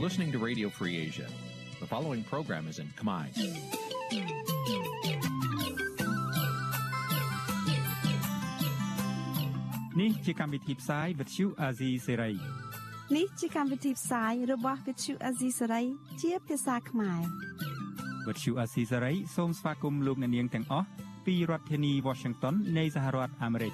[0.00, 1.26] listening to Radio Free Asia.
[1.78, 3.26] The following program is in Khmer.
[10.00, 12.34] នេះជាកម្មវិធីផ្សាយ Vuthu Azizi Serai
[13.16, 15.84] នេះជាកម្មវិធីផ្សាយរបស់ Vuthu Azizi Serai
[16.22, 17.22] ជាភាសាខ្មែរ
[18.26, 20.86] Vuthu Azizi Serai សូមស្វាគមន៍លោកអ្នកនាងទាំងអស់
[21.26, 23.72] ពីរដ្ឋធានី Washington នៃសហរដ្ឋអាមេរិក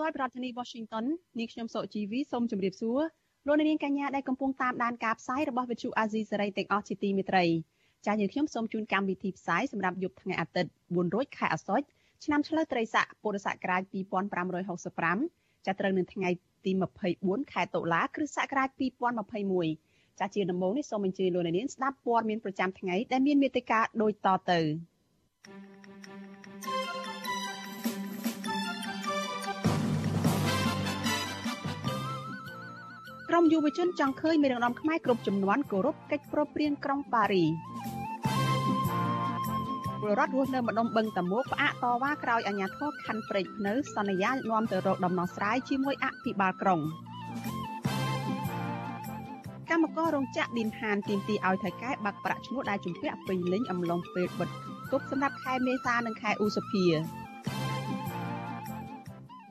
[0.00, 1.04] ផ្សាយផ្ទាល់ពីរដ្ឋធានី Washington
[1.38, 3.00] នាងខ្ញុំសុជីវីសូមជម្រាបសួរ
[3.46, 7.44] លោកអ្នកនាងកញ្ញាដែលកំពុងតាមដានការផ្សាយរបស់ Vuthu Azizi Serai ទាំងអស់ជាទីមេត្រី
[8.06, 11.84] ចា៎យើងខ្ញុំសូមជូនកម្មវិធីផ្សាយសម្រាប់យប់ថ្ងៃអាទិត្យ4រោចខែអាសត់
[12.24, 13.82] ឆ្នាំឆ្លូវត្រីស័កពុរសករាជ
[14.74, 16.30] 2565ចាប់ត្រូវនៅថ្ងៃ
[16.64, 16.72] ទី
[17.12, 18.68] 24ខែតុលាគ្រិស្តសករាជ
[19.44, 24.60] 2021ចាជាដំបូងនេះសូមអញ្ជើញលោកអ្នកនាងស្ដាប់ព័ត៌មានប្រចាំថ្ងៃដែលមានមេត្តាដូចតទៅ
[33.32, 37.44] ក្រមយុវជនចង់ឃើញមេដឹកនាំខ្មែរគ្រប់ចំនួនគោរពកិច្ចប្រព្រឹត្តក្រុងប៉ារី
[40.00, 46.80] ពលរដ្ឋរស់នៅម្ដុំបឹងតាមុកផ្អាកតវ៉ាក្រោយអាជ្ញាធរខណ្ឌព្រែកភ្នៅសន្យានាំទៅរកដំណោះស្រាយជាមួយអភិបាលក្រុង
[49.70, 54.48] កម្មកររោងចក្រឌីនហានទីមទីឲ្យថៃកែបាក់ប្រាក់ឈ្នួលដែលជំពាក់ពេញលេញអំឡុងពេលបិទ
[54.90, 56.86] គប់សម្រាប់ខែមេសានិងខែឧសភា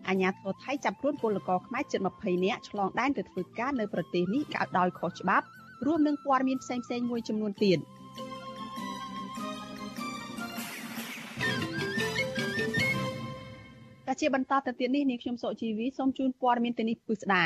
[0.09, 5.45] អាញាធរថៃចាប់ខ្លួនពលករខ្មែរជិត20នាក់ឆ្លងដែនទៅធ្វើការនៅប្រទេសនេះក៏ដោយខុសច្បាប់
[5.85, 7.79] រួមនឹងព័ត៌មានផ្សេងៗមួយចំនួនទៀត។
[14.09, 17.45] តែជាបន្តទៅទៀតនេះនាងខ្ញុំសុជីវីសូមជូនព័ត៌មានទៅនេះពិស្ដា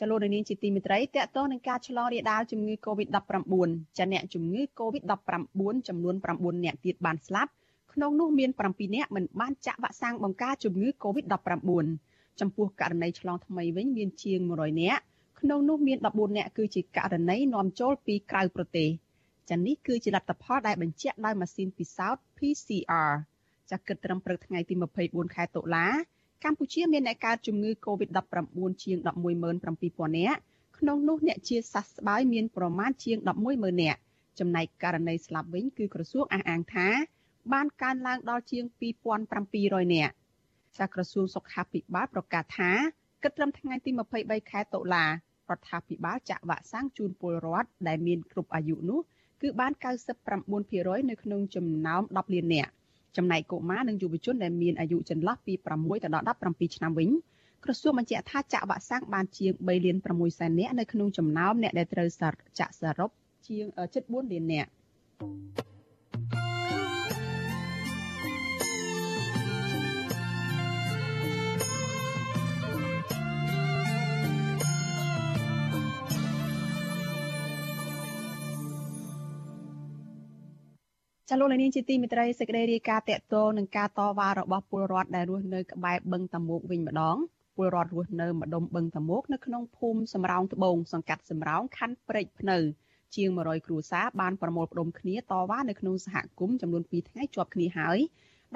[0.00, 3.54] ចលនានាងជាទីមេត្រីតកតងនឹងការឆ្លងរាលដាលជំងឺ Covid-19
[3.98, 7.50] ចាអ្នកជំងឺ Covid-19 ចំនួន9អ្នកទៀតបានស្លាប់
[7.92, 11.86] ក្នុងនោះមាន7អ្នកមិនបានចាក់វ៉ាក់សាំងបង្ការជំងឺ Covid-19
[12.40, 14.98] ចំពោះករណីឆ្លងថ្មីវិញមានជាង100អ្នក
[15.40, 18.88] ក្នុងនោះមាន14អ្នកគឺជាករណីនាំចូលពីក្រៅប្រទេស
[19.50, 23.10] ចានេះគឺជាលទ្ធផលដែលបញ្ជាក់ដោយម៉ាស៊ីនពិសោធន៍ PCR
[23.70, 24.74] ចាគិតត្រឹមព្រឹកថ្ងៃទី
[25.04, 25.86] 24ខែតុលា
[26.44, 30.40] កម្ពុជាមានអ្នកកើតជំងឺ Covid-19 ជាង117,000នាក់
[30.78, 33.16] ក្នុងនោះអ្នកជាសះស្បើយមានប្រមាណជាង
[33.50, 34.00] 110,000នាក់
[34.38, 36.88] ចំណែកករណីស្លាប់វិញគឺក្រសួងអះអាងថា
[37.52, 38.64] បានកើនឡើងដល់ជាង
[39.28, 40.14] 2,700នាក់
[40.78, 42.70] ចាក្រសួងសុខាភិបាលប្រកាសថា
[43.22, 43.90] គិតត្រឹមថ្ងៃទី
[44.20, 45.10] 23ខែតុលារ
[45.58, 49.00] ដ្ឋាភិបាលចាក់វ៉ាក់សាំងជូនពលរដ្ឋដែលមានគ្រប់អាយុនោះ
[49.42, 49.72] គឺបាន
[50.40, 52.70] 99%នៅក្នុងចំណោម10លាននាក់
[53.16, 56.24] ចំណែកកុមារនិងយុវជនដែលមានអាយុចន្លោះពី6ទៅដល់
[56.54, 57.10] 17ឆ្នាំវិញ
[57.64, 62.08] ក្រសួងបញ្ជាក់ថាចាក់វ៉ាក់សាំងបានជាង3លាន6សែននាក់នៅក្នុងចំណោមអ្នកដែលត្រូវ
[62.58, 63.10] ចាក់សរុប
[63.48, 63.64] ជាង
[63.94, 64.70] ជិត4លាននាក់
[81.32, 87.16] ចលនានាងជាទីមេត្រីសេចក្តីរាយការណ៍តកតងនឹងការតវ៉ារបស់ពលរដ្ឋដែលរស់នៅក្បែរបឹងតាមុកវិញម្ដង
[87.56, 92.58] ពលរដ្ឋរស់នៅម្ដុំបឹងតាមុកនៅក្នុងភូមិសំរោងត្បូងសង្កាត់សំរោងខណ្ឌព្រែកភ្នៅ
[93.14, 97.98] ជាង100គ្រួសារបានប្រមូលផ្ដុំគ្នាតវ៉ានៅក្នុងសហគមន៍ចំនួន2ថ្ងៃជាប់គ្នាហើយ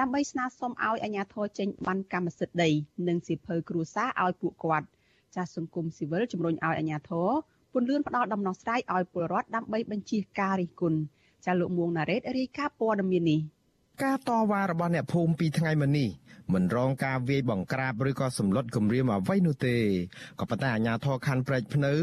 [0.00, 2.70] ដើម្បីស្នើសុំឲ្យអាជ្ញាធរចេញបានកម្មសិទ្ធិដី
[3.08, 4.86] និងសិភើគ្រួសារឲ្យពួកគាត់
[5.34, 7.30] ចាស់សង្គមស៊ីវិលជំរុញឲ្យអាជ្ញាធរ
[7.72, 11.00] ពន្យាផ្ដល់ដំណោះស្រាយឲ្យពលរដ្ឋដើម្បីបញ្ជៀសការរិះគន់
[11.44, 13.40] ចាលោកមួងណារ៉េតរាយការណ៍ព័ត៌មាននេះ
[14.02, 16.08] ការតវ៉ារបស់អ្នកភូមិពីថ្ងៃមុននេះ
[16.54, 19.76] មិនរងការវាយបង្ក្រាបឬក៏សម្លុតគំរាមអ្វីនោះទេ
[20.40, 21.94] ក៏ប៉ុន្តែអាជ្ញាធរខណ្ឌព្រែកភ្នៅ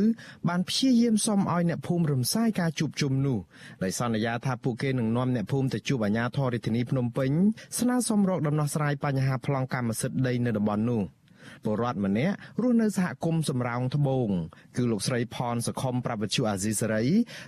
[0.49, 3.37] បានព្យាយាមសុំឲ្យអ្នកភូមិរំសាយការជួបជុំនោះ
[3.83, 7.31] ដោយសន្យាថាពួកគេនឹងនាំអ្នកភូមិទៅជួបអាជ្ញាធររាជធានីភ្នំពេញ
[7.79, 11.01] ស្នើសុំរកដំណោះស្រាយបញ្ហាប្លង់កម្មសិទ្ធិដីនៅតំបន់នោះ។
[11.63, 14.29] ពលរដ្ឋម្នាក់រស់នៅសហគមន៍សំរោងត្បូង
[14.77, 17.05] គឺលោកស្រីផនសខុមប្រវត្តិអាស៊ីសេរី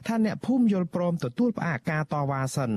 [0.07, 2.71] ថាអ្នកភូមិយល់ព្រមទទួលផ្អាកការតវ៉ាសិន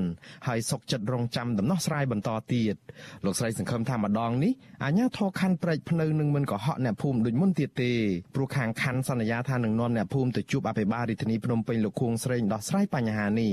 [0.47, 2.77] ហើយសុកចិត្តរងចាំដំណោះស្រាយបន្តទៀត
[3.25, 4.53] លោកស្រីសង្ឃឹមថាម្ដងនេះ
[4.85, 7.93] អាជ្ញាធរខណ្ឌព្រែកភ្នៅនឹងមិនកុហកអ្នកភូមិដូចមុនទៀតទេ
[8.35, 13.53] ព្រោះខាងខណ្ឌសន្យាថានឹងនាំអ្នកភូមិទៅជួបអភិបាលរាជធានីភ្នំពេញលោកខួងស្រេងដោះស្រាយបញ្ហានេះ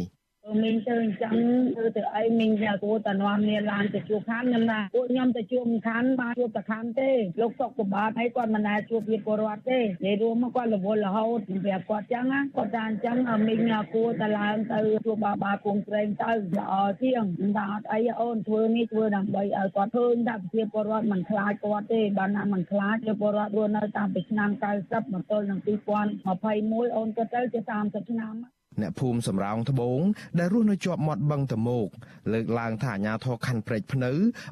[0.63, 1.36] មីងទៅអញ្ចឹង
[1.75, 7.12] ធ្វើទៅអីមីងថាគួរតែនាំគ្នាឡើងទៅជួបខានខ្ញុំថាពួកខ្ញុំទៅជួបខានបានជួបតែខានទេ
[7.42, 12.25] លោកសុកប្របាទអីគាត់មិនដែលជួបពីពលរដ្ឋទេនិយាយរួមមកគាត់រវល់រហូតពីគាត់អញ្ចឹង
[12.56, 13.18] គាត់ថាអញ្ចឹង
[13.48, 17.25] មីងគួរតែឡើងទៅជួបបាបាគង់ត្រេងទៅល្អជាង
[17.57, 24.50] ថាអត់អីអូនធ្វើនេះធ្វើដើម្បីឲ្យគាត់ឃើញថាប្រជាពលរដ្ឋមិនខ្លាចគាត់ទេបានណាមិនខ្លាចពលរដ្ឋរស់នៅតាំងពីឆ្នាំ
[24.81, 28.36] 90មកទល់នឹង2021អូនគាត់ទៅជា30ឆ្នាំ
[28.81, 30.02] អ្នកភូមិសំរោងត្បូង
[30.40, 31.88] ដែលរស់នៅជាប់មាត់បឹងតមោក
[32.34, 34.12] លើកឡើងថាអាញាធរខណ្ឌព្រែកភ្នៅ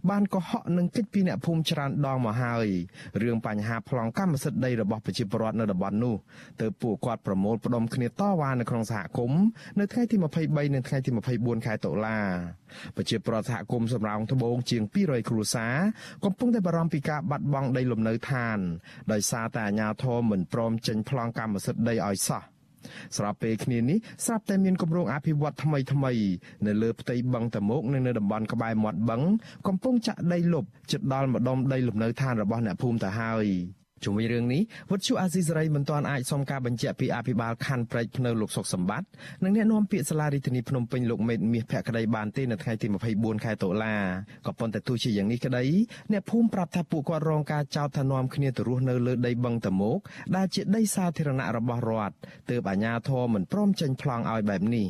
[0.09, 2.67] បានកុហកនឹងកិច្ចពីអ្នកភូមិច្រើនដងមកហើយ
[3.21, 6.15] រឿងបញ្ហាប្លង់កម្មសិទ្ធិដីរបស់ប្រជាពលរដ្ឋនៅតំបន់នោះ
[6.61, 9.43] ទើបពួកគាត់ប្រមូលផ្ដុំគ្នាតវ៉ានៅក្នុងសហគមន៍
[9.79, 10.15] នៅថ្ងៃទី
[10.45, 12.19] 23និងថ្ងៃទី24ខែតុលា
[12.95, 15.75] ប្រជាពលរដ្ឋសហគមន៍សំរោងត្បូងជាង200គ្រួសារ
[16.25, 18.59] កំពុងតែបារម្ភពីការបាត់បង់ដីលំនៅឋាន
[19.11, 22.50] ដោយសារតែអាជ្ញាធរមិនព្រមចេញប្លង់កម្មសិទ្ធិដីឲ្យសោះ
[23.17, 26.11] ស្របពេលគ្នានេះស្រាប់តែមានគម្រោងអភិវឌ្ឍថ្មីថ្មី
[26.67, 29.21] នៅលើផ្ទៃបឹងតមោកនិងនៅតំបន់ក្បែរមាត់បឹង
[29.67, 33.47] កំពុងចាក់ដីលុបជិតដល់ម្ដុំដីលំនៅឋានរបស់អ្នកភូមិទៅហើយ
[34.03, 34.61] ជុំវិញរឿងនេះ
[34.91, 39.07] វត្តជូអាស៊ីសេរីមិនទាន់អាចសុំការបញ្ជាក់ពីអភិបាលខណ្ឌព្រែកភ្នៅលោកសុកសម្បត្តិ
[39.43, 43.95] និងអ្នកនាំពាក្យសាលារដ្ឋាភិបាលភ្នំពេញលោកមេតមាសភក្តីបានទេនៅថ្ងៃទី24ខែតុលា
[44.45, 45.65] ក៏ប៉ុន្តែទោះជាយ៉ាងនេះក្តី
[46.11, 49.97] អ្នកភូមិប្រាប់ថាពួកគាត់រងការចោទថានាំគ្នាទៅរស់នៅលើដីបឹងតមោក
[50.35, 52.15] ដែលជាដីសាធារណៈរបស់រដ្ឋ
[52.49, 54.87] ទើបអាជ្ញាធរមិនព្រមចេញប្លង់ឲ្យបែបនេះ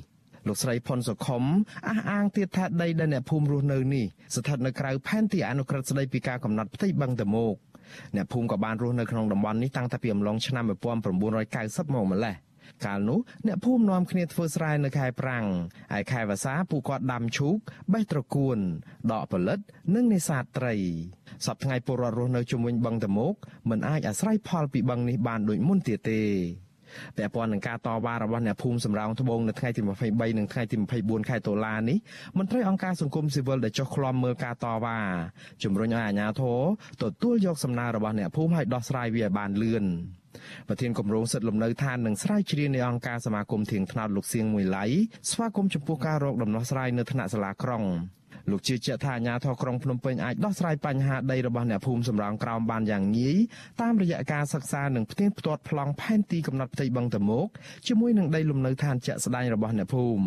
[0.48, 1.44] លោកស្រីផុនសុខុម
[1.90, 4.06] អះអាងទៀតថាដីដែលអ្នកភូមិរស់នៅនេះ
[4.36, 7.56] ស្ថិតនៅក្រៅផែនទីអនុក្រឹត្យស្តីពីការកំណត់ផ្ទៃបឹងតមោក
[8.16, 12.36] អ្នកភូមិក៏បានរស់នៅក្នុងតំបន់នេះតាំងតែពីអំឡុងឆ្នាំ1990មកម្ល៉េះ
[12.86, 15.46] កាលនោះអ្នកភូមិនាំគ្នាធ្វើស្រែនៅខែប្រាំង
[15.94, 17.58] ហើយខែវស្សាពួកគាត់ដាំឈូក
[17.94, 18.58] បេះត្រកួន
[19.12, 19.60] ដកផលិត
[19.96, 20.76] និងនេសាទត្រី
[21.46, 23.34] សប្តាហ៍ថ្ងៃពលរដ្ឋរស់នៅជុំវិញបឹងតមោក
[23.70, 26.22] មិនអាចអាស្រ័យផលពីបឹងនេះបានដូចមុនទៀតទេ
[27.18, 31.98] ពាក់ព័ន្ធនឹងការតវ៉ារបស់អ្នកភូមិសំរោងត្បូងនៅថ្ងៃទី23និងថ្ងៃទី24ខែតុលានេះ
[32.38, 34.98] មន្ត្រីអង្គការសង្គមស៊ីវិលដែលចុះឃ្លាំមើលការតវ៉ា
[35.64, 36.60] ជំរុញឲ្យអាជ្ញាធរ
[37.04, 39.86] ទទួលយកសំណើរបស់អ្នកភូមិឲ្យដោះស្រាយវាឲ្យបានលឿន
[40.68, 44.86] ប្រធានគម្រោងសិទ្ធិលំនៅឋាននិងស្រាវជ្រាវនៃអង្គការសមាគមធៀងថ្នោតលោកសៀងមួយឡៃ
[45.32, 47.84] ស្វាគមន៍ចំពោះការរកដំណោះស្រាយនៅថ្នាក់សាលាក្រុង
[48.50, 53.38] លោកជឿជាក់ថាអាជ្ញាធរក្រុងភ្នំពេញអាចដោះស្រាយបញ្ហាដីរបស់អ្នកភូមិសំរោងក្រោមបានយ៉ាងងាយ
[53.82, 57.48] តាមរយៈការសិក្សានិងផ្ទៀងផ្ទាត់ប្លង់ផែនទីកំណត់ផ្ទៃបឹងតមោក
[57.88, 60.26] ជាមួយនឹងដីលំនៅឋានជាក់ស្ដែងរបស់អ្នកភូមិ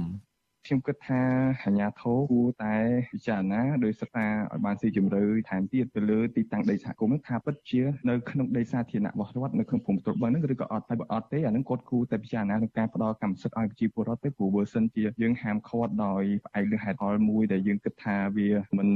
[0.67, 1.23] ខ្ញុំគិតថា
[1.63, 2.75] អាជ្ញាធរគួរតែ
[3.15, 18.89] ពិចារណាដោយសិក្សាឲ្យបានស៊ីជម្រៅថែមទៀតទៅលើទីតាំងដីសហគមន៍ថាពិតជានៅក្នុងដីសាធារណៈរបស់រដ្ឋនៅក្នុងភូមិត្រួតបឹងហ្នឹងឬក៏អត់តែបើអត់ទេអាហ្នឹងគាត់គួរតែពិចារណាក្នុងការផ្ដល់កម្មសិទ្ធិឲ្យប្រជាពលរដ្ឋទេព្រោះបើសិនជាយើងហាមឃាត់ដោយផ្អែកលើហេតុផលមួយដែលយើងគិតថាវាមិន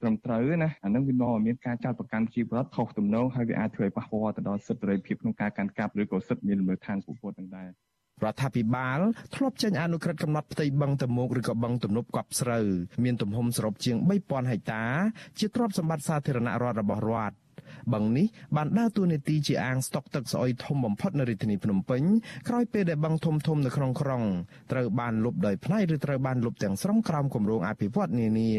[0.00, 7.70] ត្រឹមត្រូវណាអាហ្នឹងវានាំឲ្យមានការចាត់ប្រកាន់ប្រជាពលរដ្ឋខុសទំនងហើយវាអាចធ្វើឲ្យប៉ះពាល់ទៅដល់សិទ្ធិសេរីភាពក្នុងការកាន់កាប់ឬក៏សិទ្ធិមានលំនៅឋានពលរដ្ឋទាំងដែរ
[8.22, 8.98] រដ្ឋាភិបាល
[9.34, 12.66] ធ្លាប់ចេញអនុក្រឹត្យកំណត់ផ្ទៃបឹងតមោកឬក៏បឹងទំនប់កប់ស្រូវ
[13.04, 14.84] មានទំហំសរុបជាង3000ហិកតា
[15.38, 17.36] ជាទ្រព្យសម្បត្តិសាធារណៈរដ្ឋរបស់រដ្ឋ
[17.92, 18.26] បឹងនេះ
[18.56, 22.02] បានដើរតួនាទីជាអាងស្តុកទឹកស្អុយធំបំផុតនៅរាជធានីភ្នំពេញ
[22.48, 24.22] ក្រោយពេលដែលបឹងធំធំនៅក្នុងក្រុង
[24.72, 28.50] ត្រូវបានលុបដោយផ្នែកឬត្រូវបានលុបទាំងស្រុងក្រោមគម្រោងអភិវឌ្ឍនានា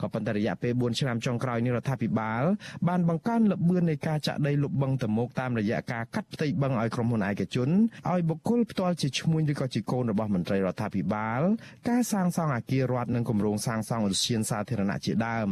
[0.00, 2.42] ក៏ប៉ុន្តែរយៈពេល4ឆ្នាំចុងក្រោយនេះរដ្ឋាភិបាល
[2.88, 7.68] បានបង្កើនល្បឿននៃការចាក់ដីលុបបឹងតមោកតាមរយៈការកាត់ផ្ទៃបឹងឲ្យក្រុមហ៊ុនឯកជន
[8.10, 11.40] ឲ្យបុគ្គលផ្ទាល់ជាឈ្មួញឬក៏ជាកូនរបស់មន្ត្រីរដ្ឋាភិបាល
[11.88, 15.48] ការសាងសង់អគាររដ្ឋនិងគម្រោងសាងសង់ឧទ្យានសាធារណៈជាដើម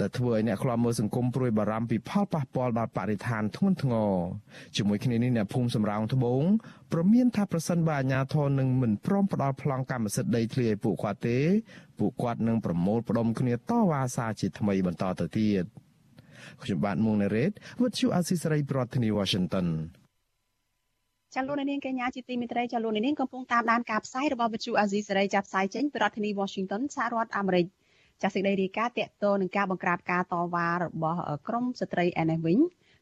[0.00, 4.12] ដែលធ្វើឲ្យអ្នកខ្លាំមើលសង្គមព្រួយបារម្ភពីផលប៉ះពាល់ដល់បរិស្ថានធ្ងន់ធ្ងរ
[4.76, 6.42] ជាមួយគ្នានេះអ្នកភូមិសំរោងត្បូង
[6.92, 11.38] ប្រមានថាប្រសិនបើអាជ្ញាធរនឹងមិនព្រមផ្ដល់ប្លង់កម្មសិទ្ធិដីធ្លីឲ្យពួកគាត់ទេ
[11.98, 13.58] ពួកគាត់នឹងប្រមូលផ្ដុំគ្នាត
[13.90, 15.64] វ៉ាសារជាថ្មីបន្តទៅទៀត
[16.62, 19.66] ខ្ញុំបាទមុងណារ៉េត With you Asisari ប្រធានាទី Washington
[21.34, 27.66] ចាលោកនាងកញ្ញាជាទីមេត្រីចាលោកនាងកំពុងតាមដានការផ្សាយរបស់វិទ្យុអាស៊ីសេរីចាប់ផ្សាយចេញពីរដ្ឋធានី Washington សហរដ្ឋអាមេរិក
[28.22, 32.58] ចាសសេចក្តីរាយការណ៍តកតទៅនឹងការបង្ក្រាបការតវ៉ារបស់ក្រមស្ត្រីឯនេះវិញ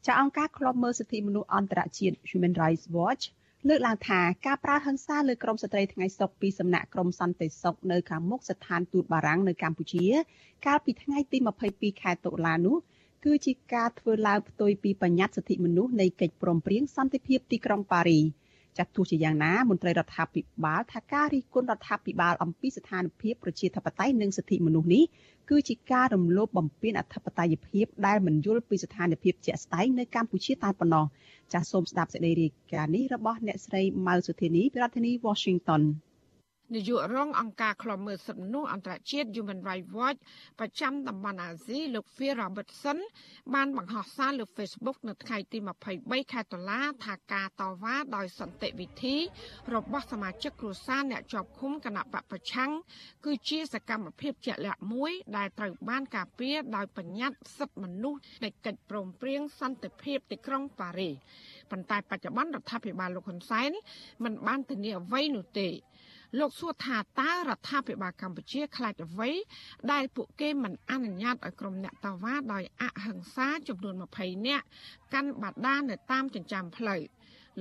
[0.07, 3.25] ចាអង្គការឃ្លាំមើលសិទ្ធិមនុស្សអន្តរជាតិ Human Rights Watch
[3.69, 10.05] លើកឡើងថាការប្រើហិង្សាលើក្រមស្ត្រីថ្ងៃសុកពីសំណាក់ក្រមសន្តិសុខនៅខាងមុខស្ថានទូតបារាំងនៅកម្ពុជា
[10.67, 11.39] កាលពីថ្ងៃទី
[11.71, 12.77] 22ខែតុលានោះ
[13.25, 18.21] គឺជាការធ្វើឡើងផ្ទុយពីបញ្ញត្តិសិទ្ធិមនុស្សនៃកិច្ចព្រមព្រៀងសន្តិភាពទីក្រុងប៉ារី
[18.77, 25.05] ចាត់ទោះជាយ៉ាងណាមន្ត្រីរដ្ឋាភិបាលថាការរិះគន់រដ្ឋាភិបាលអំពីស្ថានភាពប្រជាធិបតេយ្យនិងសិទ្ធិមនុស្សនេះ
[25.51, 31.05] គឺជាការរំលោភបំពានអធិបតេយ្យភាពដែលមិនយល់ពីស្ថានភាពជាក់ស្ដែងនៅកម្ពុជាតែប៉ុណ្ណោះ
[31.53, 35.83] ចាសសូមស្ដាប់សេចក្តីរាយការណ៍នេះរបស់អ្នកស្រីម៉ៅសុធានីពីរដ្ឋធានី Washington
[36.75, 40.19] នាយករងអង្គការឃ្លាំមើលសិទ្ធិមនុស្សអន្តរជាតិ Human Rights Watch
[40.59, 42.99] ប្រចាំតំបន់អាស៊ីលោក Phil Robertson
[43.55, 45.59] បានបង្ហោះសារលើ Facebook នៅថ្ងៃទី
[45.95, 49.17] 23ខែតុលាថាការតវ៉ាដោយសន្តិវិធី
[49.75, 52.71] របស់សមាជិកគ្រួសារអ្នកជាប់ឃុំគណៈបពប្រឆាំង
[53.25, 61.15] គឺជាសកម្មភាពជាក់លាក់មួយ ដែលត្រូវបានការពារដោយបញ្ញត្តិសិទ្ធិមនុស្សនៃកិច្ចព្រមព្រៀងសន្តិភាពទីក្រុងប៉ារីស
[61.71, 63.71] ប៉ុន្តែបច្ចុប្បន្នរដ្ឋាភិបាលលោកហ៊ុនសែន
[64.25, 65.69] មិនបានធានាអ្វីនោះទេ
[66.37, 69.31] លោកសួរថាតើរដ្ឋាភិបាលកម្ពុជាខ្លាចអ្វី
[69.93, 74.65] ដែលពួកគេមិនអនុញ្ញាតឲ្យក្រុមអ្នកតវ៉ាដោយអហិង្សាចំនួន20នាក់
[75.15, 77.01] កាន់បាតានៅតាមចិញ្ចើមផ្លូវ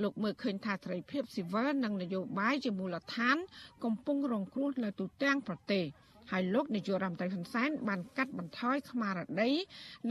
[0.02, 3.36] លោកមើលឃើញថាសេរីភាពស៊ីវិលនិងនយោបាយជាមូលដ្ឋាន
[3.84, 5.84] កំពុងរងគ្រោះនៅទូទាំងប្រទេស
[6.30, 9.50] ហើយលោកនាយករដ្ឋមន្ត្រីហ៊ុនសែនបានកាត់បន្ថយស្មារតី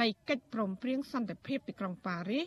[0.02, 2.46] នៃកិច្ចព្រមព្រៀងសន្តិភាពទីក្រុងប៉ារីស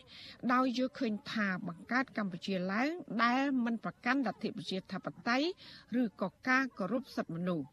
[0.53, 2.91] ដោយយល់ឃើញថាបង្កើតកម្ពុជាឡើង
[3.25, 5.49] ដែលមិនប្រកាន់លទ្ធិប្រជាធិបតេយ្យ
[6.01, 7.67] ឬក៏ការគោរពសិទ្ធិមនុស្ស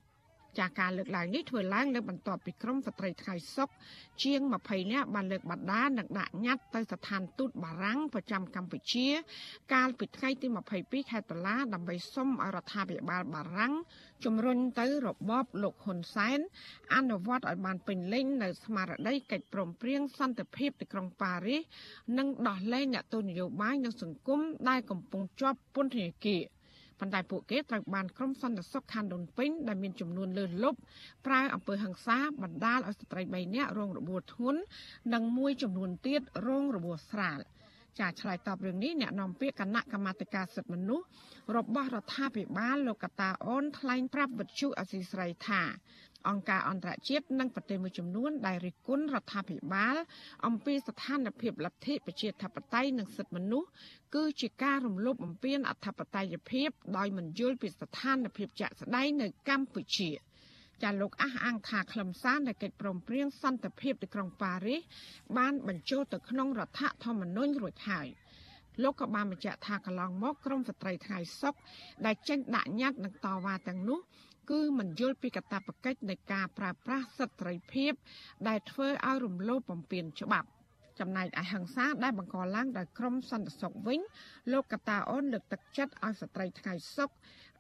[0.59, 3.69] ចាការលើកឡើងនេះធ្វើឡើងលើបន្ទាប់ពីក្រមស្ត្រីថ្ងៃសុក
[4.23, 9.07] ជាង20នាក់បានលើកបដានិងដាក់ញត្តិទៅស្ថានទូតបារាំងប្រចាំកម្ពុជា
[9.73, 10.47] កាលពីថ្ងៃទី
[10.79, 13.73] 22ខែតុលាដើម្បីសុំឲ្យរដ្ឋាភិបាលបារាំង
[14.25, 16.39] ជំរុញទៅរបបលោកហ៊ុនសែន
[16.95, 21.61] អនុវត្តឲ្យបានពេញលេញនៅស្មារតីកិច្ចព្រមព្រៀងសន្តិភាពទីក្រុងប៉ារីស
[22.17, 26.56] និងដោះលែងអ្នកទោសនយោបាយនិងសង្គមដែលកំពុងជាប់ពន្ធនាគារ
[26.99, 30.79] ប៉ុន្តែពួកគេត្រូវបានក្រុមសន្តិសុខខណ្ឌដូនពេញដែលមានចំនួនលើសលប់
[31.25, 34.61] ប្រើអំពើហិង្សាបណ្ដាលឲ្យស្ត្រី3នាក់រងរបួសធ្ងន់
[35.13, 37.39] និងមួយចំនួនទៀតរងរបួសស្រាល
[37.99, 41.05] ចាឆ្លើយតបរឿងនេះអ្នកនាំពាក្យគណៈកម្មាធិការសិទ្ធិមនុស្ស
[41.57, 45.61] របស់រដ្ឋាភិបាលលោកកតាអូនថ្លែងប្រាប់វិទ្យុអសីស្រីថា
[46.27, 49.96] អង្គការអន្តរជាតិនិងប្រទេសមួយចំនួនដែលរិះគន់រដ្ឋាភិបាល
[50.46, 53.69] អំពីស្ថានភាពលទ្ធិប្រជាធិបតេយ្យនិងសិទ្ធិមនុស្ស
[54.15, 60.12] គឺជាការរំលោភបំពានអធិបតេយ្យភាពដោយមិនយល់ពីស្ថានភាពជាក់ស្ដែងនៅកម្ពុជា
[60.84, 64.81] ចាលោកអះអាងថាខ្លឹមសារនៃកិច្ចព្រមព្រៀងសន្តិភាពទីក្រុងប៉ារីស
[65.38, 68.07] បានបញ្ចូលទៅក្នុងរដ្ឋធម្មនុញ្ញរួចហើយ
[68.84, 71.55] លោកក៏បានបញ្ជាក់ថាកន្លងមកក្រមស្ត្រីថ្ងៃសុក
[72.05, 74.00] ដែលចេញដាក់ញត្តិនឹងតវ៉ាទាំងនោះ
[74.49, 77.91] គឺមិនយល់ពីកាតព្វកិច្ចនៃការប្រើប្រាស់សិទ្ធិសេរីភាព
[78.47, 80.47] ដែលធ្វើឲ្យរំលោភបំពានច្បាប់
[80.99, 83.99] ចំណែកឯហិង្សាដែលបង្កឡើងដោយក្រុមសន្តិសុខវិញ
[84.51, 87.11] លោកកតាអូនលើកទឹកចិត្តឲ្យស្ត្រីថ្ងៃសុខ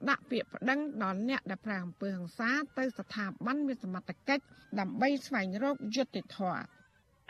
[0.09, 4.43] ដាក់ពាក្យប្តឹងដល់អ្នកដែលប្រាអំពើហិង្សាទៅស្ថាប័នមានសមត្ថកិច្ច
[4.79, 6.76] ដើម្បីស្វែងរកយុត្តិធម៌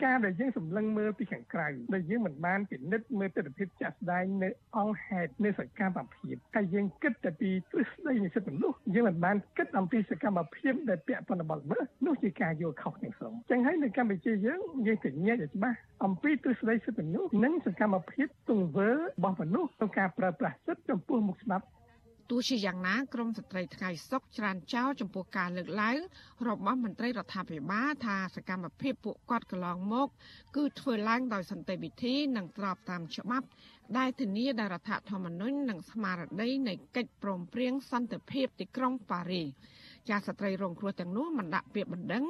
[0.04, 21.66] ការដែលយើងសម្លឹងមើលពីខាងក្រៅដែលយើងមិនបានពិនិត្យមើលទស្សនវិជ្ជាចាស់ស្ដែងនៅអង្គហេតុនៃសកម្មភាពហើយយើងគិតតែពីទ្រឹស្ដីនៃសិទ្ធិមនុស្សយើងមិនបានគិតអំពីសកម្មភាពដែលពាក់ព័ន្ធបលមើលនោះជាការយល់ខុសទាំងស្រុងចឹងហើយនៅកម្ពុជាយើងយើងកញ្ញាឲ្យច្បាស់អំពីទ្រឹស្ដីសិទ្ធិមនុស្សនិងសកម្មភាពទង្វើរបស់មនុស្សក្នុងការប្រើប្រាស់សិទ្ធិចំពោះមុខច្បាប់
[22.30, 25.98] ទោះជាយ៉ាងណាក្រមស្ត្រីថ្ងៃសុកច្រានចោលចំពោះការលើកឡើង
[26.48, 30.08] របស់មន្ត្រីរដ្ឋាភិបាលថាសកម្មភាពពួកគាត់កន្លងមក
[30.56, 33.46] គឺធ្វើឡើងដោយសន្តិវិធីនិងស្របតាមច្បាប់
[33.98, 39.48] ដែលធានាដោយរដ្ឋធម្មនុញ្ញនិងស្មារតីនៃកិច្ចព្រមព្រៀងសន្តិភាពទីក្រុងប៉ារីស
[40.08, 42.24] ចាស្ត្រីរងគ្រោះទាំងនោះមិនដាក់ពាក្យបណ្ដឹង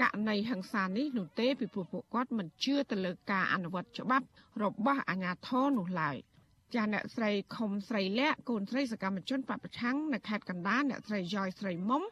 [0.00, 4.26] ករណីហិង្សានេះនោះទេពីព្រោះពួកគាត់មិនជឿទៅលើការអនុវត្តច្បាប់
[4.62, 6.18] របស់អាជ្ញាធរនោះឡើយ។
[6.74, 12.02] ចាអ្នកស្រីខុំស្រីលាក់កូនស្រីសកម្មជនបពប្រឆាំងនៅខេត្តកណ្ដាលអ្នកស្រីយ៉យស្រីមុំ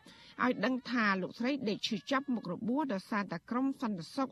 [0.45, 4.31] ឲ្យដឹងថាលោកស្រីដេកឈឺចាប់មុខរបួសដោយសារតែក្រុមសន្តិសុខ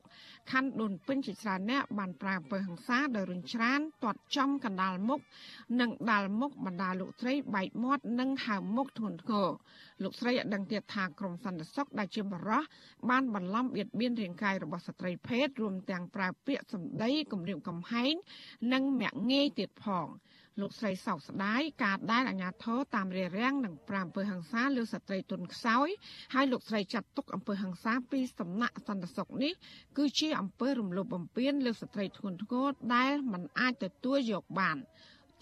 [0.53, 5.21] ខណ្ឌដូនពេញជាច្រើនអ្នកបានប្រើអំពើហិង្សាដោយរុញច្រានទាត់ចំកណ្ដាលមុខ
[5.81, 9.49] និងដាល់មុខបណ្ដាលោកស្រីបែកមាត់និងហើមមុខធ្ងន់ធ្ងរ
[10.03, 12.63] លោកស្រីឲ្យដឹងទៀតថាក្រុមសន្តិសុខដែលជាបរិះ
[13.11, 18.15] បានបន្លំបៀតបៀនរាងកាយរបស់ស្ត្រីភេទរួមទាំងប្រើពាក្យសម្ដីគំរាមកំហែង
[18.73, 20.07] និងមាក់ងាយទៀតផង
[20.61, 25.89] លោកស្រីសោកស្ដាយការដែលអាញាធរតាមរារាំងនឹងប្រាំអំពើហ ংস ាលើស្ត្រីទុនខ្សោយ
[26.35, 29.53] ហើយលោកស្រីចាត់ទុកអំពើហ ংস ាពីសំណាក់សន្តិសុខនេះ
[29.99, 34.77] គឺជាអំពើរំលោភបំពានលើស្ត្រីធ្ងន់ធ្ងរដែលមិនអាចទទួលយកបាន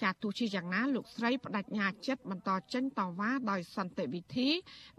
[0.02, 4.49] ចាទោះជាយ៉ាងណាលោកស្រីបដិញ្ញាចិត្តបន្តចេញតវ៉ាដោយសន្តិវិធី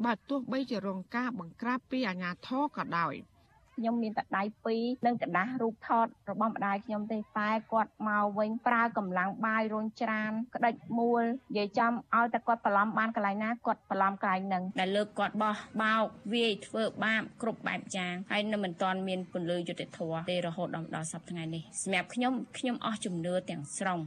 [0.06, 3.16] បើទោះបីជារងការបង្ក្រាបពីអាជ្ញាធរក៏ដោយ។
[3.77, 24.01] ខ្ញុំមានតែដៃពីរនិងกระดาษរូបថតរបស់ម្ដាយខ្ញុំទេតែគាត់មកវិញប្រើកម្លាំងបាយរុញច្រានក្តិចមួលនិយាយចំឲ្យតែគាត់បន្លំបានកន្លែងណាគាត់បន្លំកន្លែងហ្នឹងដែលលើកគាត់បោះបោកវាយធ្វើបាបគ្រប់បែបយ៉ាងហើយនៅមិនទាន់មានពលិយុទ្ធធរទេរហូតដល់សប្តាហ៍ថ្ងៃនេះសម្រាប់ខ្ញុំខ្ញុំអស់ជំនឿទាំងស្រុង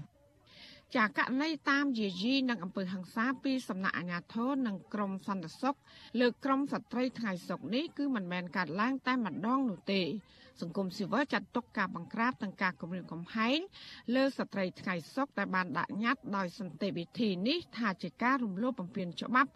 [0.97, 5.77] ចាករណីតាមយាយីនិងអំពើហ ংস ាពីសំណាក់អាជ្ញាធរនិងក្រមសន្តិសុខ
[6.21, 10.03] លើក្រមស្ត្រីថ្ងៃសុកនេះគឺមិនមែនកាត់ឡើងតែម្ដងនោះទេ
[10.61, 13.59] សង្គមស៊ីវិលចាត់ទុកការបង្ក្រាបនិងការគំរាមកំហែង
[14.15, 19.51] លើស្ត្រីថ្ងៃសុកដែលបានដាក់ញត្តិដោយសន្តិវិធីនេះថាជាការរំលោភបំពានច្បាប់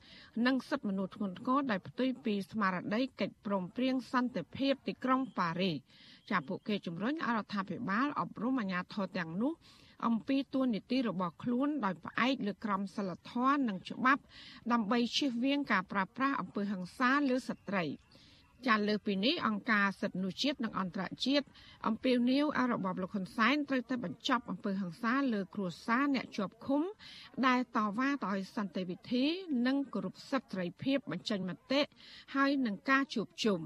[0.46, 5.76] និងសិទ្ធិមនុស្សធ្ងន់ធ្ងរដែលផ្ទុយពីស្មារតីកិច្ចព្រមព្រៀងសន្តិភាពទីក្រុងប៉ារីស
[6.30, 9.54] ចាពួកគេជំរុញឲ្យរដ្ឋាភិបាលអប់រំអាជ្ញាធរទាំងនោះ
[10.06, 14.22] អំពីទួនាទីរបស់ខ្លួនដោយផ្អែកលើក្រមសីលធម៌និងច្បាប់
[14.72, 17.84] ដើម្បីជៀសវាងការប្រាស្រ័យអំពើហិង្សាលើស្ត្រី
[18.68, 21.46] ចាលើពីនេះអង្គការសិទ្ធិមនុស្សជាតិនិងអន្តរជាតិ
[21.86, 26.82] អំពាវនាវឲ្យរបបលោកហ៊ុនសែនត្រូវតែបញ្ចប់អំពើហិង្សាលើគ្រួសារអ្នកជាប់ឃុំ
[27.46, 29.24] ដែលតវ៉ាដោយសន្តិវិធី
[29.66, 31.80] និងគោរពសិទ្ធិសេរីភាពបញ្ចេញមតិ
[32.34, 33.60] ហើយនឹងការជួបជុំ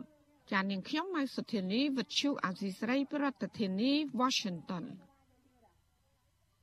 [0.52, 4.85] ចានាងខ្ញុំម៉ៃសុធានីវិទ្យុអាស៊ីស្រីប្រធានាធិបតី Washington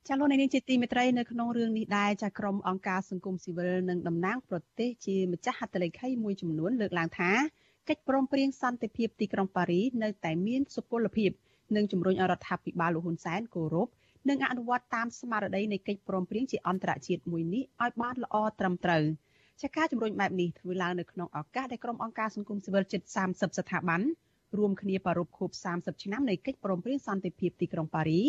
[0.08, 7.30] ចាលោកនាងជាទីមេត្រីនៅក្នុងរឿងនេះដែរចាក្រុមអង្គការសង្គមស៊ីវិលនិងតំណាងប្រទេសជាម្ចាស់ហត្ថលេខីមួយចំនួនលើកឡើងថា
[7.88, 11.30] កិច្ចព្រមព្រៀងសន្តិភាពទីក្រុងប៉ារីនៅតែមានសុពលភាព
[11.76, 13.88] និងជំរុញឲ្យរដ្ឋាភិបាលលោកហ៊ុនសែនគោរព
[14.28, 19.04] និងអនុវត្តតាមស្មារតីនៃកិច្ចព្រមព្រៀងជាអន្តរជាតិមួយនេះឲ្យបានល្អត្រឹមត្រូវ
[19.62, 24.02] ចាការជំរុញបែបនេះធ្វើឡើងនៅក្នុងឱកាសដែលក្រុមអង្គការសង្គមស៊ីវិលជិត30ស្ថាប័ន
[24.58, 28.22] រួមគ្នាប្រារព្ធខួប30ឆ្នាំនៃកិច្ចព្រមព្រៀងសន្តិភាពទីក្រុងប៉ារី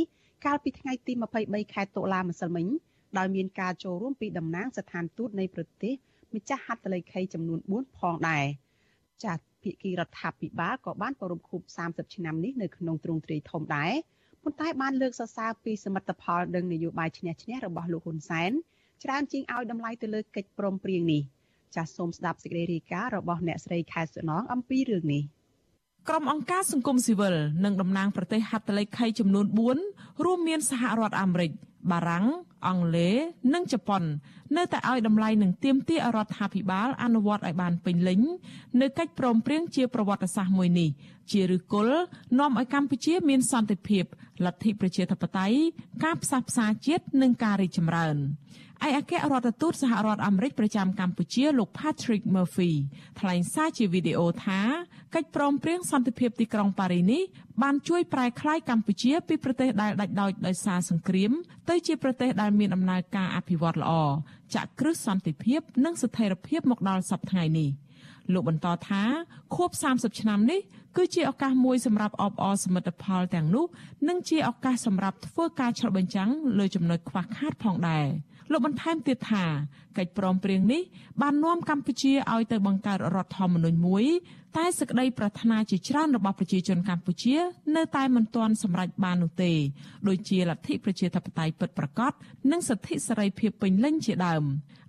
[0.45, 1.13] កាលពីថ្ងៃទី
[1.43, 2.67] 23ខែតុលាម្សិលមិញ
[3.17, 5.93] ដោយមានការចូលរួមពីតំណាងស្ថានទូតនៃប្រទេស
[6.35, 8.45] ម្ចាស់ហត្ថលេខីចំនួន4ផងដែរ
[9.23, 13.93] ចាត់ភាគីរដ្ឋាភិបាលក៏បានប្រារព្ធខួប30ឆ្នាំនេះនៅក្នុងទ្រង់ទ្រាយធំដែរ
[14.43, 18.51] ប៉ុន្តែបានលើកសរសើរពីសមិទ្ធផលនិងនយោបាយឈ្នះឈ្នះរបស់លោកហ៊ុនសែន
[19.03, 21.21] ច្រើនជាងឲ្យតម្លៃទៅលើកិច្ចព្រមព្រៀងនេះ
[21.75, 25.23] ចាសសូមស្ដាប់សេចក្តីរាយការណ៍របស់អ្នកស្រីខែសុណងអំពីរឿងនេះ
[26.09, 27.35] ក្រុមអង្គការសង្គមស៊ីវិល
[27.65, 29.45] និងតំណាងប្រទេសហត្ថលេខីចំនួន
[29.85, 31.51] 4រួមមានសហរដ្ឋអាមេរិក
[31.91, 32.25] បារាំង
[32.65, 33.15] អង់គ្លេស
[33.53, 34.03] និងជប៉ុន
[34.57, 38.21] នៅតែឲ្យតម្លៃនឹងទៀមទារដ្ឋាភិបាលអនុវត្តឲ្យបានពេញលេញ
[38.81, 40.89] នៅកិច្ចព្រមព្រៀងជាប្រវត្តិសាស្ត្រមួយនេះ
[41.31, 41.97] ជាឫសគល់
[42.39, 44.03] នាំឲ្យកម្ពុជាមានសន្តិភាព
[44.45, 45.57] លទ្ធិប្រជាធិបតេយ្យ
[46.03, 48.17] ការផ្សះផ្សាជាតិនិងការរីកចម្រើន
[48.85, 52.71] ឯកអគ្គរដ្ឋទូតសហរដ្ឋអាមេរិកប្រចាំកម្ពុជាលោក Patrick Murphy
[53.19, 54.61] ថ្លែងសារជាវីដេអូថា
[55.15, 57.21] កិច្ចព្រមព្រៀងសន្តិភាពទីក្រុងប៉ារីនេះ
[57.63, 61.31] បានជួយប្រែក្លាយកម្ពុជាពីប្រទេសដែលដាច់ដោចដោយសារសង្គ្រាម
[61.69, 63.91] ទៅជាប្រទេសដែលមានដំណើរការអភិវឌ្ឍល្អ
[64.55, 67.69] ចាក់គ្រឹះសន្តិភាព និងស្ថិរភាពមកដល់សប្តាហ៍នេះ
[68.33, 69.03] លោកបន្តថា
[69.55, 70.59] ខួប30ឆ្នាំនេះ
[70.97, 73.65] គឺជាឱកាសមួយសម្រាប់អបអរសមិទ្ធផលទាំងនោះ
[74.07, 78.07] និងជាឱកាសសម្រាប់ធ្វើការឆ្លុះបញ្ចាំងលើចំណុចខ្វះខាតផងដែរ
[78.51, 79.45] លោកបន្ថែមទៀតថា
[79.97, 80.81] កិច្ចព្រមព្រៀងនេះ
[81.21, 84.05] បាននាំកម្ពុជាឲ្យទៅបង្កើតរដ្ឋធម្មនុញ្ញមួយ
[84.57, 87.35] តែសេចក្តីប្រាថ្នាជាច្រើនរបស់ប្រជាជនកម្ពុជា
[87.75, 89.51] នៅតែមិនទាន់សម្រេចបាននោះទេ
[90.07, 92.11] ដូចជាលទ្ធិប្រជាធិបតេយ្យពិតប្រាកដ
[92.51, 94.43] និងសិទ្ធិសេរីភាពពេញលេញជាដើម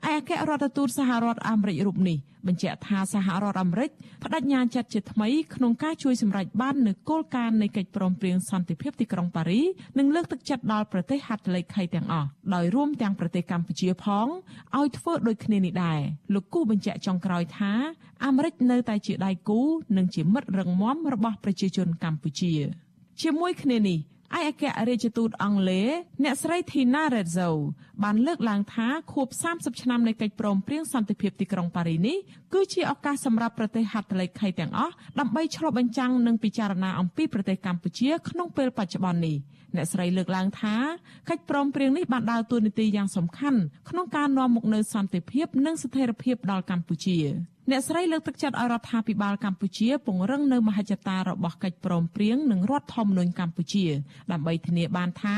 [0.07, 3.91] ឯអគ្គរដ្ឋទូតសហរដ្ឋអាមេរិករូបនេះបញ្ជាក់ថាសហរដ្ឋអាមេរិក
[4.23, 9.61] បដិញ្ញាចិត្តជាថ្មីក្នុងការជួយសម្រេចបាននូវគោលការណ៍នៃកិច្ចព្រមព្រៀងសន្តិភាពទីក្រុងប៉ារី
[9.99, 14.27] និងលើកទឹកចិត្តដល់ប្រទេសហត្ថលេខីទាំងអស់ដោយរួមទាំងប្រទេសកម្ពុជាផង
[14.79, 16.01] ឲ្យធ្វើដូចគ្នានេះដែរ
[16.35, 17.73] លោកគូបញ្ជាក់ចុងក្រោយថា
[18.25, 19.61] អាមេរិកនៅតែជាដៃគូ
[19.97, 22.53] និងជាមិត្តរឹងមាំរបស់ប្រជាជនកម្ពុជា
[23.23, 23.99] ជាមួយគ្នានេះ
[24.37, 25.89] ឯកអគ្គរដ្ឋទូតអង់គ្លេស
[26.25, 27.51] អ្នកស្រី Tina Rezzo
[28.03, 32.17] បានលើកឡើងថាខួប30ឆ្នាំនៃកិច្ចព្រមព្រៀងសន្តិភាពទីក្រុងប៉ារីនេះ
[32.55, 39.37] គឺជាឱកាសសម្រាប់ប្រទេសហត្ថលេខីទាំងអស់ដើម្បីឆ្លុះបញ្ចាំងនិងពិចារណាអំពីប្រទេសកម្ពុជាក្នុងពេលបច្ចុប្បន្ននេះ
[39.77, 40.75] អ្នកស្រីលើកឡើងថា
[41.29, 43.61] កិច្ចព្រមព្រៀងនេះបានដើរតួនាទីយ៉ាងសំខាន់
[43.91, 47.19] ក្នុងការនាំមកនូវសន្តិភាពនិងស្ថិរភាពដល់កម្ពុជា
[47.73, 53.87] អ្នកស្រីលើកទឹកចិត្តឲ្យរដ្ឋាភិបាលកម្ពុជាពង្រឹងនៅមហិច្ឆតារបស់កិច្ចព្រមព្រៀងនិងរដ្ឋធម្មនុញ្ញកម្ពុជា
[54.33, 55.37] ដើម្បីធានាបានថា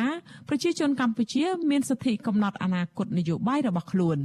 [0.49, 4.19] ប្រជាជនកម្ពុជា មានសិទ្ធិកំណត់អនាគតនយោបាយរបស់ខ្លួន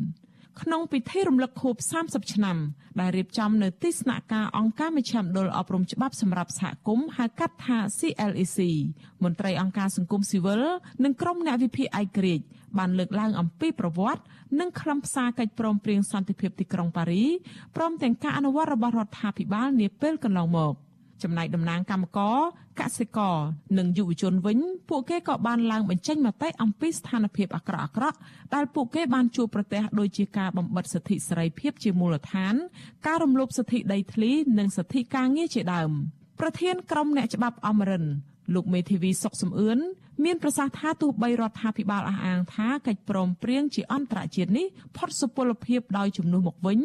[0.62, 2.58] ក្នុងពិធីរំលឹកខួប30ឆ្នាំ
[3.00, 8.60] ដែលរៀបចំនៅទីស្នាក់ការអង្គការមជ្ឈមណ្ឌលអប់រំច្បាប់សម្រាប់សហគមន៍ហៅកាត់ថា CLEC
[9.24, 10.64] មន្ត្រីអង្គការសង្គមស៊ីវិល
[11.04, 12.46] និងក្រុមអ្នកវិភាគឯករាជ្យ
[12.80, 14.22] បានលើកឡើងអំពីប្រវត្តិ
[14.60, 17.26] និងខ្លឹមសារកិច្ចព្រមព្រៀងសន្តិភាពទីក្រុងប៉ារី
[17.76, 20.74] ព្រមទាំងការអនុវត្តរបស់រដ្ឋាភិបាលនាពេលកន្លងមក
[21.24, 22.38] ចំណែកតំណាងកម្មករ
[22.80, 23.38] កសិករ
[23.78, 24.60] និងយុវជនវិញ
[24.90, 28.18] ពួកគេក៏បានឡើងបញ្ចេញមតិអំពីស្ថានភាពអាក្រក់អាក្រក់
[28.54, 32.56] ដែលពួកគេបានជួបប្រទះដូចជាការបំបិទសិទ្ធិសេរីភាពជាមូលដ្ឋាន
[33.08, 35.92] ការរំលោភសិទ្ធិដីធ្លី និងសិទ្ធិការងារជាដើម
[36.40, 38.06] ប្រធានក្រុមអ្នកច្បាប់អមរិន
[38.54, 39.80] លោកមេធាវីសុកសំអឿន
[40.24, 44.66] មានប្រសាសន៍ថាទោះបីរដ្ឋាភិបាលអះអាងថាកិច្ចព្រមព្រៀងជាអន្តរជាតិនេះ
[44.98, 46.80] ផុតសុពលភាពដោយជំនួសមកវិញ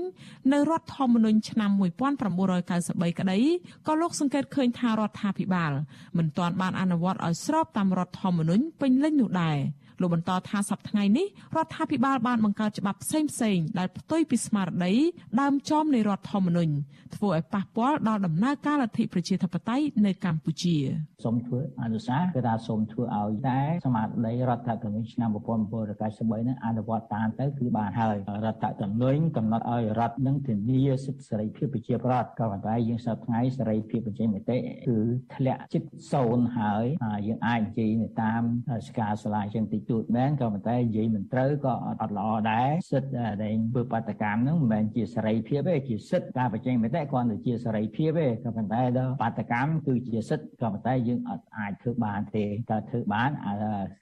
[0.53, 3.39] នៅរដ្ឋធម្មនុញ្ញឆ្នាំ1993ក្តី
[3.87, 5.73] ក៏លោកសង្កេតឃើញថារដ្ឋាភិបាល
[6.19, 9.59] មិនទាន់បានអនុវត្តឲ្យស្របតាមរដ្ឋធម្មនុញ្ញពេញលេញនោះដែរ។
[10.01, 14.93] លោកបន្តថាសប្តាហ៍ថ្ងៃនេះរដ្ឋាភិបាលបានបង្កើតច្បាប់ផ្សេងផ្សេងដែលផ្ទុយពីស្មារតី
[15.41, 16.73] ដើមចមនៃរដ្ឋធម្មនុញ្ញ
[17.17, 20.77] ធ្វើឲ្យប៉ះពាល់ដល់ដំណើរការលទ្ធិប្រជាធិបតេយ្យនៅកម្ពុជា
[21.25, 34.99] សូមធ្វើអនុសាសន៍គឺថាសូមធ្វើឲ្យដែរស្មារតីរដ្ឋធម្មនុញ្ញឆ្នាំ1993នឹងអនុវត្តតាមទៅគឺបានហើយរដ្ឋធម្មនុញ្ញកំណត់ឲ្យរដ្ឋនឹងធានាសិទ្ធិសេរីភាពប្រជាប្រដ្ឋក៏ប៉ុន្តែយើងសប្តាហ៍ថ្ងៃសេរីភាពបញ្ចេញមតិគឺ
[35.35, 35.83] ធ្លាក់ជិត
[36.13, 36.85] សូន្យហើយ
[37.27, 38.43] យើងអាចនិយាយតាម
[38.89, 53.53] ស្កាសាលាជាងតិចតួចមែនក៏ប៉ុន្តែនិយាយមិនត្រូវក៏អត់ល្អដែរសិទ្ធិដែលធ្វើបាតកម្មហ្នឹងមិនមែនជាសេរីភាពទេជាសិទ្ធិការបញ្ចេញមតិគ្រាន់តែជាសេរីភាពទេក៏ប៉ុន្តែដល់បាតកម្មគឺជាសិទ្ធិក៏ប៉ុន្តែយើងអត់អាចធ្វើបានទេតែធ្វើបានអា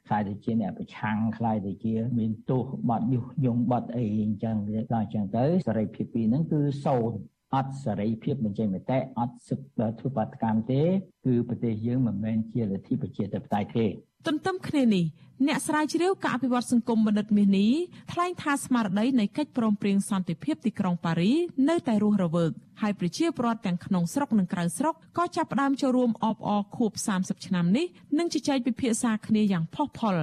[0.07, 4.57] ខ្លាយទៅជាអ្នកប្រឆាំងខ្លាយទៅជា មានទោសបត់យុះយងបត់អីអញ្ចឹង
[4.93, 7.19] ដល់អញ្ចឹងទៅសេរីភាពពីរហ្នឹងគឺសូន្យ
[7.55, 10.83] អត់សេរីភាពបញ្ចេញមតិអត់សិទ្ធិធ្វើបាតកម្មទេ
[11.27, 13.87] គឺប្រទេសយើងមិនមែនជាលទ្ធិប្រជាធិបតេយ្យទេ
[14.27, 15.05] ទន្ទឹមគ្នានេះ
[15.47, 17.73] អ្នកស្រាវជ្រាវការអភិវឌ្ឍសង្គមបណ្ឌិតមាសនេះ
[18.13, 21.33] ថ្លែងថាស្មារតីនៃកិច្ចព្រមព្រៀងសន្តិភាពទីក្រុងប៉ារី
[21.69, 22.53] នៅតែរស់រវើក
[22.83, 27.87] ហើយប្រជាពលរដ្ឋទាំងក្នុងស្រុកនិងក្រៅស្រុកក៏ចាប់ផ្ដើមចូលរួមអបអរខួប30ឆ្នាំនេះ
[28.19, 30.17] និងជជែកពិភាក្សាគ្នាយ៉ាងផុសផុល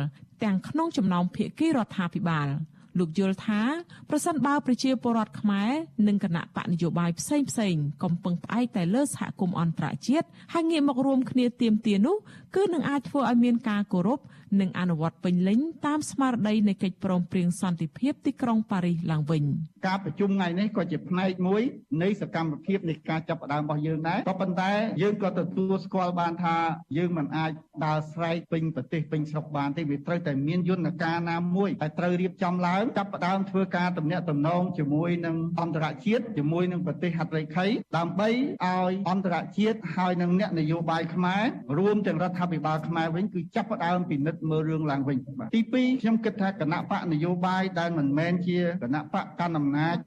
[0.43, 2.47] ទាំងក្នុងចំណោមភាគីរដ្ឋាភិបាល។
[2.99, 3.62] លោកយល់ថា
[4.10, 5.71] ប្រសិនបើប្រជាពលរដ្ឋខ្មែរ
[6.08, 12.15] និងគណៈបកនយោបាយផ្សេងផ្សេងកំពុងផ្អែកតែលើសហគមន៍អន្តរជាតិហើយងាកមករួមគ្នាទៀមទានោះ
[12.55, 14.19] គឺនឹងអាចធ្វើឲ្យមានការគោរព
[14.62, 19.44] និងអនុវត្តពេញលេញតាមស្មារតីនៃកិច្ចព្រមព្រៀងសន្តិភាពទីក្រុងប៉ារីសឡើងវិញ
[19.88, 21.62] ការប្រជុំថ្ងៃនេះក៏ជាផ្នែកមួយ
[22.04, 26.58] នៃសកម្មភាពនៃការចាប់ផ្ដើមរបស់យើងដែរក៏ប៉ុន្តែយើងក៏ទទួលស្គាល់បានថា
[26.98, 27.52] យើងមិនអាច
[27.86, 37.65] ដើរស្រែកពេញប្រទេសពេញស្រុកបានទេវាត្រូវតែមានយន្តការណាមួយដែលត្រូវរៀបចំឡើងចាប់ផ្ដើមធ្វើការទំនាក់ទំនងជាមួយនឹងអន្តរជាតិជាមួយនឹងប្រទេសហត្ថលេខី
[37.98, 41.44] ដើម្បីឲ្យអន្តរជាតិហើយនឹងអ្នកនយោបាយខ្មែរ
[41.78, 49.97] រួមទាំងរដ្ឋាភិបាលខ្មែរវិញគឺចាប់ផ្ដើមពិនិត្យមើលរឿងឡើងវិញបាទទី2ខ្ញុំគិតថាគណៈបកនយោបាយដែលមិនមែនជាគណៈបកកណ្ដាលអំណាច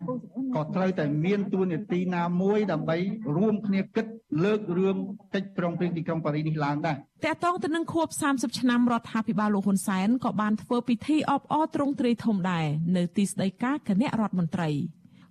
[0.55, 2.97] ក៏ត្រូវតែមានទួនាទីណាមួយដើម្បី
[3.37, 4.07] រួមគ្នាគិត
[4.45, 4.97] លើករឿង
[5.35, 14.71] កិច្ចប្រឹងប្រែងទីក្រុងប៉ារីសនេះឡើងដែរតកតងទៅនឹងខួប30ឆ្នាំរដ្ឋាភិបាលលោកហ៊ុនសែនក៏បានធ្វើពិធីអបអរទ្រង់ទ្រាយធំដែរនៅទីស្តីការគណៈរដ្ឋមន្ត្រី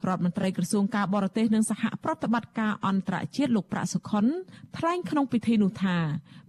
[0.07, 4.25] រដ្ឋមន្ត្រីក្រសួងការបរទេសនិងសហប្រតិបត្តិការអន្តរជាតិលោកប្រាក់សុខុន
[4.77, 5.97] ថ្លែងក្នុងពិធីនោះថា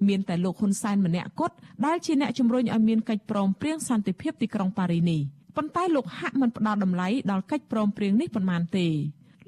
[0.08, 1.56] មានតែលោកហ៊ុនសែនម្នាក់គត់
[1.87, 5.20] ដែលជាអ្នកជំរុញឲ្យមានកិច្ចព្រមព្រៀងសន្តិភាពទីក្រុងប៉ារីនេះ
[5.56, 8.87] ប៉ុន្តែលោកហាក់មិនផ្ដល់តម្លៃដល់កិច្ចព្រមព្រៀងនេះប៉ុន្មានទេ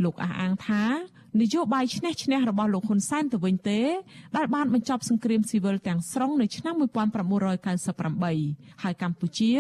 [0.05, 0.85] លោកអះអាងថា
[1.41, 3.81] នយោបាយឈ្នះឈ្នះរបស់លោកហ៊ុនសែនទៅវិញទេ
[4.37, 9.53] ដែលបានបញ្ចប់សង្គ្រាមស៊ីវិលទាំងស្រុងនៅឆ្នាំ1998ហើយកម្ពុជា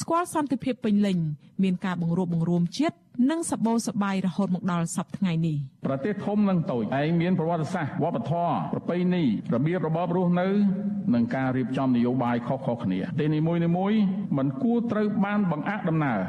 [0.00, 1.18] ស្គាល់សន្តិភាពពេញលេញ
[1.62, 2.96] មានការបង្រួបបង្រួមជាតិ
[3.30, 9.24] និងសបោសបាយរហូតមកដល់សប្តាហ៍ថ្ងៃនេះប្រទេសធំនិងតូចឯងមានប្រវត្តិសាស្ត្រវប្បធម៌ប្រពៃណី
[9.54, 10.48] របៀបរបបរស់នៅ
[11.14, 13.60] និងការរៀបចំនយោបាយខុសៗគ្នាទីនីមួយៗ
[14.38, 16.20] មិនគួរត្រូវបានបង្អាក់ដំណើរ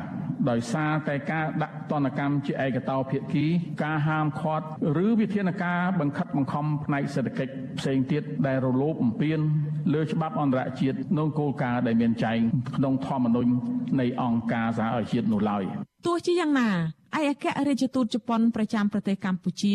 [0.49, 3.45] ដោយសារតែការដាក់ទណ្ឌកម្មជាឯកតោភាគី
[3.83, 4.65] ការហាមឃាត់
[5.05, 9.39] ឬវិធានការបង្ខិតបង្ខំផ្នែកសេដ្ឋកិច្ចផ្សេងទៀតដែលរលោភបំពាន
[9.93, 12.39] លើច្បាប់អន្តរជាតិនិងគោលការណ៍ដែលមានចែង
[12.75, 13.51] ក្នុងធម្មនុញ្ញ
[13.99, 15.63] នៃអង្គការសហប្រជាជាតិនោះឡើយ
[16.05, 16.69] ទោះជាយ៉ាងណា
[17.17, 19.73] ឯកអគ្គរដ្ឋទូតជប៉ុនប្រចាំប្រទេសកម្ពុជា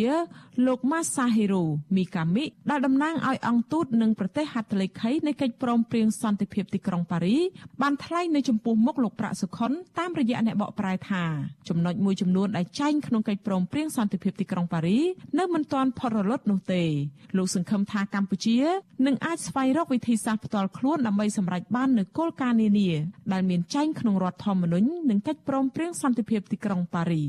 [0.66, 1.64] លោក Masahiro
[1.96, 7.38] Mikami ដែលតំណាងឲ្យអង្គទូតនឹងប្រទេសហត្ថលេខីនៃកិច្ចព្រមព្រៀងសន្តិភាពទីក្រុងប៉ារី
[7.83, 11.24] បានថ្លែងនៅចំពោះមុខលោកប្រាក់សុខុនតាមរយៈអ្នកបកប្រែថា
[11.68, 14.98] ចំណុចមួយចំនួនដែលចែងក្នុងកិច្ចព្រមព្រៀងសន្តិភាពទីក្រុងប៉ារី
[15.38, 16.83] នៅមិនទាន់ផុតរលត់នោះទេ
[17.37, 18.59] លោកសង្ឃឹមថាកម្ពុជា
[19.07, 22.90] នឹងអាចស្វែងរកវិធីសាស្ត្រផ្ទាល់ខ្លួនដើម្បីសម្រេចបាននូវគោលការណ៍នានា
[23.33, 27.24] ដែលមានចែងក្នុងរដ្ឋធម្មនុញ្ញនិងកិច្ចព្រមព្រៀងសន្តិភាពទីក្រុងប៉ារី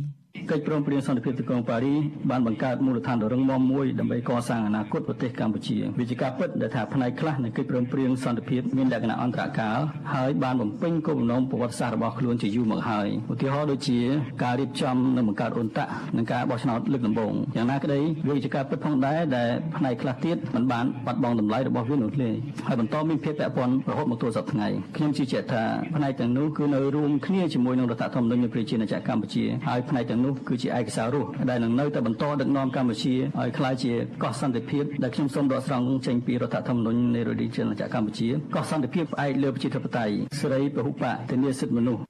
[0.50, 1.94] កិច្ចព្រមព្រៀងសន្តិភាពទីក្រុងប៉ារី
[2.30, 9.78] បានបង្កើតមូលដ្ឋានដ៏រឹងមាំមួយដើម្បីកសាងអនាគតប្រទេសកម្ពុជាវាជាការពិតដែលថាផ្នែកខ្លះនៃកិច្ចព្រមព្រៀងសន្តិភាពមានលក្ខណៈអន្តរកាល
[10.14, 14.00] ហើយបានបំពេញគោលបំណងប្រវត្តិសាស្ត្ររបស់ខ្លួនជាយូរមកហើយឧទាហរណ៍ដូចជា
[14.44, 22.30] ការរៀបចំនិងបង្កើតអ៊ុនតាក់និងការបោះឆ្នោតលើកដំបូងយ៉ាងណាក្តីវាជាការពិតផងដែរដែលផ្នែកខ្លះទៀតមិនបានបាត់បង់តម្លៃរបស់វានោះទេ
[22.68, 25.64] ហើយបន្តមានភាពពាក់ព័ន្ធរហូតមកទល់សប្តាហ៍ថ្ងៃខ្ញុំជឿជាក់ថា
[25.96, 42.02] ផ្នែកទាំងនោះគឺនៅរួមគ្នាជាមួយនឹងរដ្ឋធម្មនុញ្ញនៃប្រជាណាចក្រកម្ពុជាហើយផ្នែកទាំងនោះគឺជាឯកសាររស់ដែលនឹងនៅតែបន្តដឹកនាំកម្ពុជាឲ្យក្លាយជាកោះសន្តិភាពដែលខ្ញុំសូមដកស្រង់ចេញពីរដ្ឋធម្មនុញ្ញនៃរដ្ឋាភិបាលកម្ពុជាកោះសន្តិភាពផ្អែកលើប្រជាធិបតេយ្យសេរីពហុបកធានាសិទ្ធិមនុស្ស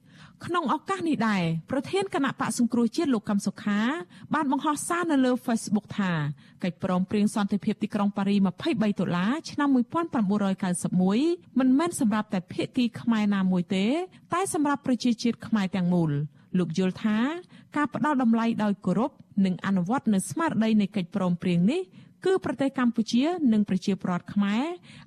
[0.46, 3.80] ក្នុងឱកាសនេះដែរប្រធានគណៈបកសង្គ្រោះជាតិលោកកឹមសុខា
[4.34, 6.12] បានបង្ហោះសារនៅលើ Facebook ថា
[6.64, 9.68] កិច្ចព្រមព្រៀងសន្តិភាពទីក្រុងប៉ារី23ដុល្លារឆ្នាំ
[10.62, 13.86] 1991មិនមែនសម្រាប់តែភាគីខ្មែរណាមួយទេ
[14.32, 16.12] តែសម្រាប់ប្រជាជាតិខ្មែរទាំងមូល
[16.58, 17.18] លោកយល់ថា
[17.76, 19.10] ការផ្ដល់តម្លៃដោយគោរព
[19.44, 21.82] និងអនុវត្តនៅស្មារតីនៃកិច្ចព្រមព្រៀងនេះ
[22.24, 24.64] គឺប្រទេសកម្ពុជានិងប្រជាពលរដ្ឋខ្មែរ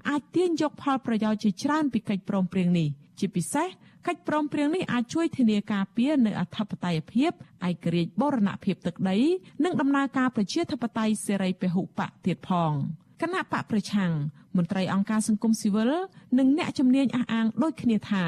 [0.09, 2.87] អាចទាញយកផលប្រយោជន៍ជាច្រើនពីកិច្ចព្រមព្រៀងនេះ
[3.19, 3.67] ជាពិសេស
[4.07, 7.31] កិច្ចព្រមព្រៀងនេះអាចជួយធានាការពារនៅអធិបតេយ្យភាព
[7.67, 9.17] ឯករាជ្យបូរណភាពទឹកដី
[9.63, 12.73] និងដំណើរការប្រជាធិបតេយ្យសេរីពហុបកទៀតផង
[13.21, 14.11] គណៈបកប្រឆាំង
[14.57, 15.91] មន្ត្រីអង្គការសង្គមស៊ីវិល
[16.39, 18.23] និងអ្នកជំនាញអះអាងដូចគ្នាថា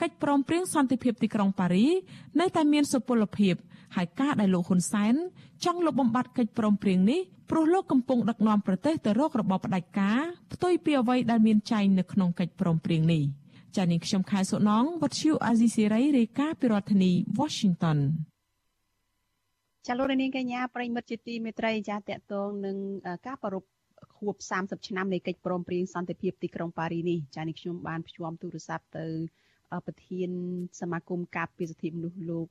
[0.00, 1.86] កិច្ចព្រមព្រៀងសន្តិភាពទីក្រុងប៉ារី
[2.40, 3.54] នៅតែមានសុពលភាព
[3.96, 5.14] ហើយការដែលលោកហ៊ុនសែន
[5.64, 10.20] ចង់លុបបំបាត់កិច្ចព្រមព្រៀងនេះព្រោះលោកកំពុងដឹកនាំប្រទេសទៅរករបបផ្ដាច់ការ
[10.52, 13.22] ផ្ទុយពីអ្វីដែលមានចែងនៅក្នុងកិច្ចព្រមព្រៀងនេះ
[13.76, 17.98] ចា៎នាងខ្ញុំខែសុណងវັດឈូអាស៊ីសេរីរាយការណ៍ពីរដ្ឋធានី Washington
[19.86, 22.76] ចាលោកនាងកញ្ញាប្រិមិត្តជាទីមេត្រីចាតកតងនឹង
[23.26, 23.64] ការប្រព
[24.22, 29.06] ខួប30ឆ្នាំនៃកិច្ចព្រមព្រៀងសន្តិភាពទីក្រុងប៉ារីនេះចានេះខ្ញុំបានភ្ជាប់ទូរស័ព្ទទៅ
[29.86, 30.30] ប្រធាន
[30.80, 32.46] សមាគមការពារសិទ្ធិមនុស្សលោក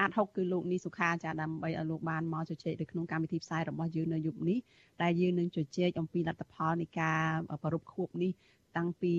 [0.00, 4.58] អាត6គឺលោកនីសុខាចាដើម្បីឲ្យលោកបានមកជជែកនៅក្នុងកម្មវិធីផ្សាយរបស់យើងនៅយប់នេះ
[5.02, 7.22] ដែលយើងនឹងជជែកអំពីលទ្ធផលនៃការ
[7.64, 8.32] ប្រពខួបនេះ
[8.76, 9.14] តាំងពី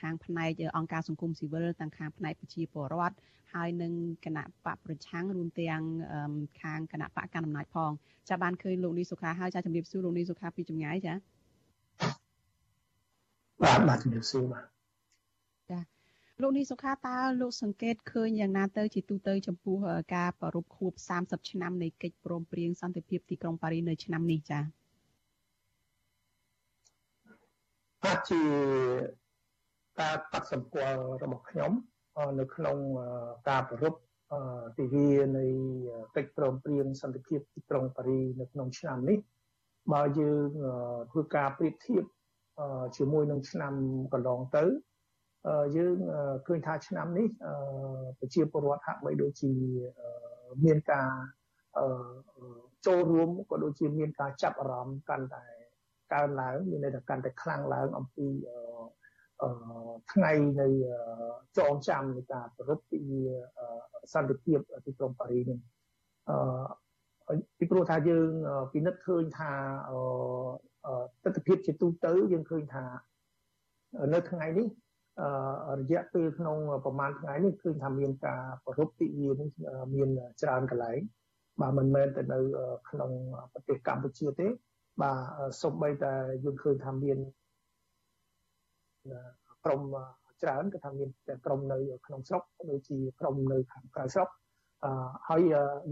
[0.00, 3.16] ខាងផ្នែកអង្គការសង្គមស៊ីវិលទាំងខាងផ្នែកប្រជាពលរដ្ឋ
[3.56, 3.92] ហើយនឹង
[4.24, 5.82] គណៈបកប្រឆាំងរួមទាំង
[6.60, 7.90] ខាងគណៈបកកណ្ដាលអំណាចផង
[8.28, 11.14] ចាបានឃើញលោកនីសុខាហើយចាជំរាបសួរលោកនីសុខាពីចម្ងាយចា
[13.62, 14.64] បាទបាទជំរាបសួរបាទ
[15.70, 15.78] ចា
[16.42, 19.76] លោកនីសុខាតើលោកសង្កេតឃើញយ៉ាងណាទៅជាទូទៅចំពោះ
[20.14, 20.92] ការប្រារព្ធខួប
[21.22, 24.60] 30ឆ្នាំនៃកិច្ចព្រមព្រៀងសន្តិភាពទីក្រុងប៉ារីសនៅឆ្នាំនេះចា
[28.04, 28.42] អាចជា
[30.00, 31.72] ការតាត់សម្គាល់របស់ខ្ញុំ
[32.40, 32.76] នៅក្នុង
[33.48, 33.94] ការប្រព
[34.78, 35.46] ទិវានៃ
[36.16, 39.18] កិច្ចព្រមព្រៀងសន្តិភាពទីក្រុងប៉ារីនៅក្នុងឆ្នាំនេះ
[39.92, 40.42] បើយើង
[41.10, 42.04] ធ្វើការប្រៀបធៀប
[42.96, 43.72] ជាមួយនឹងឆ្នាំ
[44.12, 44.64] កន្លងទៅ
[45.76, 45.96] យើង
[46.46, 47.26] ឃើញថាឆ្នាំនេះ
[48.18, 49.52] ប្រជាពលរដ្ឋហាក់បីដូចជា
[50.64, 51.10] មានការ
[52.86, 55.44] ចូលរួមក៏ដូចជាមានការចាប់អារម្មណ៍កាន់តែ
[56.12, 58.28] កើនឡើងមានន័យថាកាន់តែខ្លាំងឡើងអំពី
[60.12, 60.68] ថ្ងៃនៃ
[61.58, 63.00] ចងចាំនៃការប្រពៃពី
[64.12, 65.58] សន្តិភាពទីក្រុងប៉ារីសនេះ
[66.28, 68.30] អឺពីព្រោះថាយើង
[68.72, 69.52] ពិនិត្យឃើញថា
[71.24, 72.84] ទស្សនវិជ្ជាជាទូទៅយើងឃើញថា
[74.14, 74.66] នៅថ្ងៃនេះ
[75.80, 79.06] រយៈពេលក្នុងប្រហែលថ្ងៃនេះឃើញថាមានការប្រពៃពី
[79.40, 79.50] នេះ
[79.94, 80.08] មាន
[80.42, 81.00] ច្រើនកន្លែង
[81.60, 82.38] បាទមិនមែនតែនៅ
[82.90, 83.10] ក្នុង
[83.52, 84.46] ប្រទេសកម្ពុជាទេ
[85.02, 85.18] បាទ
[85.62, 86.12] សូម្បីតែ
[86.44, 87.18] យើងឃើញថាមាន
[89.64, 89.80] ក្រម
[90.42, 94.28] ច្រើនគឺថាមានតែក្រមនៅក្នុងស្រុកដូចជាក្រមនៅខាងក្រៅស្រុក
[94.84, 94.90] អឺ
[95.28, 95.42] ហើយ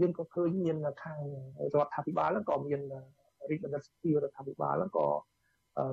[0.01, 1.19] យើងក៏ឃើញមានខាង
[1.73, 2.81] រដ្ឋាភិបាលក៏មាន
[3.49, 5.07] រាជបណ្ឌិតសភារដ្ឋាភិបាលក៏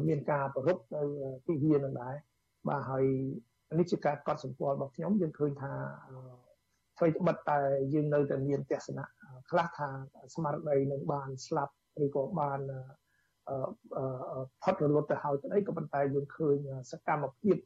[0.09, 1.03] មានការប្រពៃនៅ
[1.47, 2.15] ទីវានឹងដែរ
[2.69, 3.05] បាទហើយ
[3.79, 5.73] នេះជាការកត់សម្គាល់របស់ខ្ញុំយើងឃើញថា
[6.99, 7.59] អ្វីត្បិតតែ
[7.95, 9.05] យើងនៅតែមានទស្សនៈ
[9.51, 9.89] ខ្លះថា
[10.35, 12.61] ស្មារតីនឹងបានស្លាប់ឬក៏បាន
[14.63, 16.57] ផុតរលត់ទៅហើយទៅអីក៏ប៉ុន្តែយើងឃើញ
[16.91, 17.57] សកម្មភាព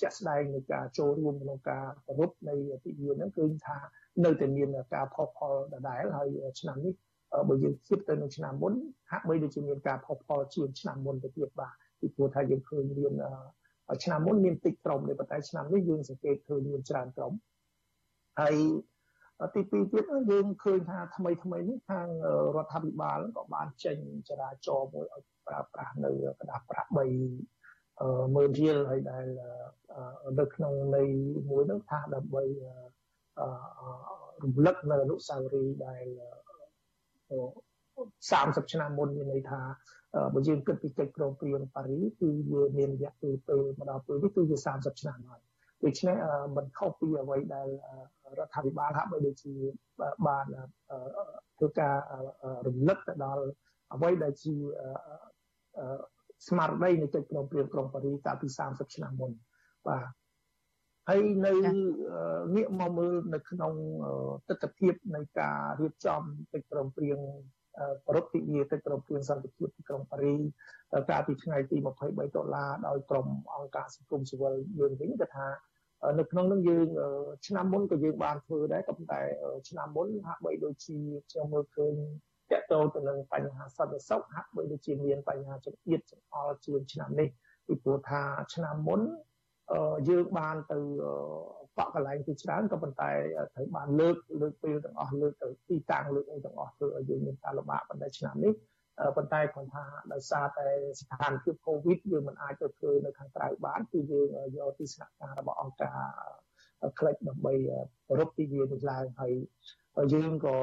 [0.00, 3.78] ជាក់ស្ដែងនៃការចូលរួមក្នុងការប្រពៃនៃទីវាហ្នឹងគឺថា
[4.24, 6.28] នៅតែមានការផុសផុលដដែលហើយ
[6.60, 6.94] ឆ្នាំនេះ
[7.48, 8.72] បើយើងធៀបទៅនឹងឆ្នាំមុន
[9.10, 13.12] ហាក់បីដូចជាមានការផុសផុលជាងឆ្នាំមុនទៅទៀតបាទពីព្រោះថាយើងឃើញមាន
[14.04, 17.32] ឆ្នាំមុនមានតិចក្រុមទេប៉ុន្តែឆ្នាំនេះយើងសង្កេតឃើញមានច្រើនក្រុម
[18.40, 18.56] ហើយ
[19.55, 22.07] ទីពីរទៀតយើងឃើញថាថ្មីថ្មីនេះខាង
[22.55, 23.97] រដ្ឋាភិបាលក៏បានចេញ
[24.29, 29.25] ចរាចរណ៍មួយឲ្យប្រើប្រាស់នៅกระดาษប្រាក់3ម៉ឺនរៀលហើយដែល
[30.39, 31.03] នៅក្នុងនៃ
[31.49, 32.43] មួយនោះថាដើម្បី
[34.43, 36.05] រំលឹកនៅអនុស្សាវរីយ៍ដែល
[38.31, 39.61] 30ឆ្នាំមុនមានន័យថា
[40.33, 45.41] បើយើងគិតពីកិច្ចព្រមព្រៀងប៉ារីគឺវាមានរយៈពេលពេលមកដល់ពេលនេះគឺវា30ឆ្នាំហើយ
[45.83, 46.17] ដូច្នេះ
[46.55, 47.67] មិនខុសពីអ្វីដែល
[48.38, 49.54] រដ្ឋាភិបាលហាក់បីដូចជា
[50.26, 50.46] បាន
[51.58, 51.96] ធ្វើការ
[52.66, 53.42] រំលឹកទៅដល់
[53.94, 54.54] អ្វីដែលជា
[56.48, 59.30] ស្មារតីនៃកិច្ចព្រមព្រៀងក្រុងប៉ារីកាលពី30ឆ្នាំមុន
[59.88, 60.06] បាទ
[61.08, 61.52] ហើយនៅ
[62.54, 63.72] ងាកមកមើលនៅក្នុង
[64.48, 66.20] ទស្សនវិជ្ជានៃការរៀបចំ
[66.52, 67.18] កិច្ចព្រមព្រៀង
[68.08, 70.34] ប្រពៃទិវាកិច្ចព្រមព្រៀងសន្តិភាពទីក្រុងប៉ារី
[71.10, 75.46] កាលពីថ្ងៃទី23ដុល្លារដោយក្រុមអង្គការសង្គមស៊ីវិលយើងវិញគឺថា
[76.18, 76.86] នៅក្នុងនោះយើង
[77.46, 79.20] ឆ្នាំមុនក៏យើងបានធ្វើដែរក៏ប៉ុន្តែ
[79.68, 80.96] ឆ្នាំមុនហាក់បីដូចជា
[81.30, 81.92] ខ្ញុំមើលឃើញ
[82.50, 87.28] តកតទៅនឹងបញ្ហាសន្តិសុខហាក់បីដូចជាមានបញ្ហាចង្អៀតចង្អល់ជាងឆ្នាំនេះ
[87.66, 88.22] ពីព្រោះថា
[88.54, 89.00] ឆ្នាំមុន
[90.08, 90.78] យើងបានទៅ
[91.76, 93.10] បកកន្លែងទីច្រើនក៏ប៉ុន្តែ
[93.54, 98.52] ត្រូវបានលើកលើកពេលទាំងអស់លើកទៅទីតាំងលើកអីទាំងអស់ធ្វើឲ្យយើងមានការលំបាកប៉ុន្តែឆ្នាំនេះ
[99.16, 100.66] ប៉ុន្តែគាត់ថាដោយសារតែ
[101.00, 104.26] ស្ថានភាពកូវីដយើងមិនអាចទៅធ្វើនៅខាងក្រៅបានគឺយើង
[104.56, 106.00] យកទីស្នាក់ការរបស់អង្គការ
[106.98, 107.54] ក្លេចដើម្បី
[108.18, 109.32] រកទីវានេះឡើងហើយ
[110.14, 110.56] យើងក៏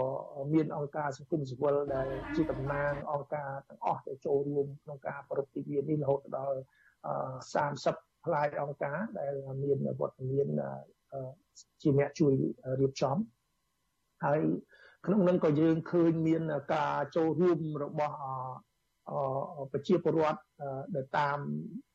[0.54, 6.58] មានអង្គការសង្គមស៊ីវិលដែលជាតំណាងអង្គការទាំងអស់ដែលចូលរួមក្នុងការប្រពៃទិវានេះរហូតដល់
[7.84, 10.48] 30ផ្លាយអង្គការដែលមានវត្តមាន
[11.82, 12.34] ជាអ្នកជួយ
[12.80, 13.18] រៀបចំ
[14.26, 14.42] ហើយ
[15.08, 16.42] ក្នុងនឹងក៏យើងឃើញមាន
[16.74, 18.16] ការចូលរួមរបស់
[19.72, 20.42] ប្រជាពលរដ្ឋ
[20.96, 21.38] ដែលតាម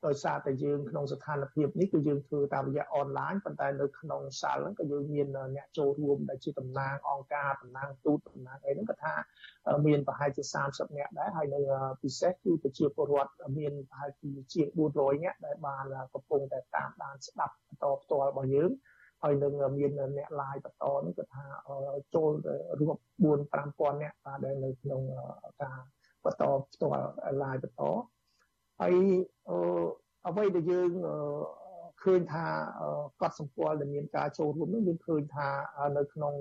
[0.07, 9.15] ដោយសារតែយើងក្នុងស្ថានភាពនេះគឺយើងធ្វើតាមរយៈអនឡាញប៉ុន្តែនៅក្នុងសាលហ្នឹងក៏យើងមានអ្នកចូលរួមដែលជាតំណាងអង្គការតំណាងទូតតំណាងអីហ្នឹងក៏ថា
[9.87, 11.61] មានប្រហែលជា30នាក់ដែរហើយនៅ
[12.03, 18.71] ពិសេសគឺប្រជាពលរដ្ឋមានប្រហែលជាជាង400នាក់ដែលបានកំពុងតែតាមដានស្ដាប់បន្តផ្ទាល់របស់យើង
[19.23, 21.45] ហើយនឹងមានអ្នកឡាយបន្តនេះគឺថា
[22.15, 22.31] ចូល
[22.81, 25.03] រួម4 5000នាក់ដែលនៅក្នុង
[25.63, 25.79] ការ
[26.25, 27.07] បន្តផ្ទាល់
[27.43, 27.83] ឡាយបន្ត
[28.81, 28.95] ហើយ
[30.27, 30.91] អ្វីដែលយើង
[32.03, 32.45] ឃឃើញថា
[33.21, 35.49] កត់សម្គាល់ដែលមានការចូលរួមនោះយើងឃើញថា
[35.97, 36.35] នៅក្នុង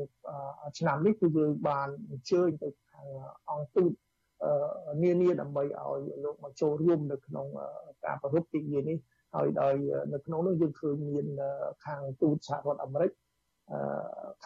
[0.80, 3.08] ឆ្នាំនេះគឺយើងបានអញ្ជើញទៅខាង
[3.50, 3.92] អង្គទូត
[5.04, 7.48] នានាដើម្បីឲ្យលោកមកចូលរួមនៅក្នុង
[8.06, 8.98] ការប្រពៃទិវានេះ
[9.36, 9.76] ហើយដោយ
[10.14, 11.28] នៅក្នុងនោះយើងឃើញមាន
[11.86, 13.12] ខាងទូតសហរដ្ឋអាមេរិក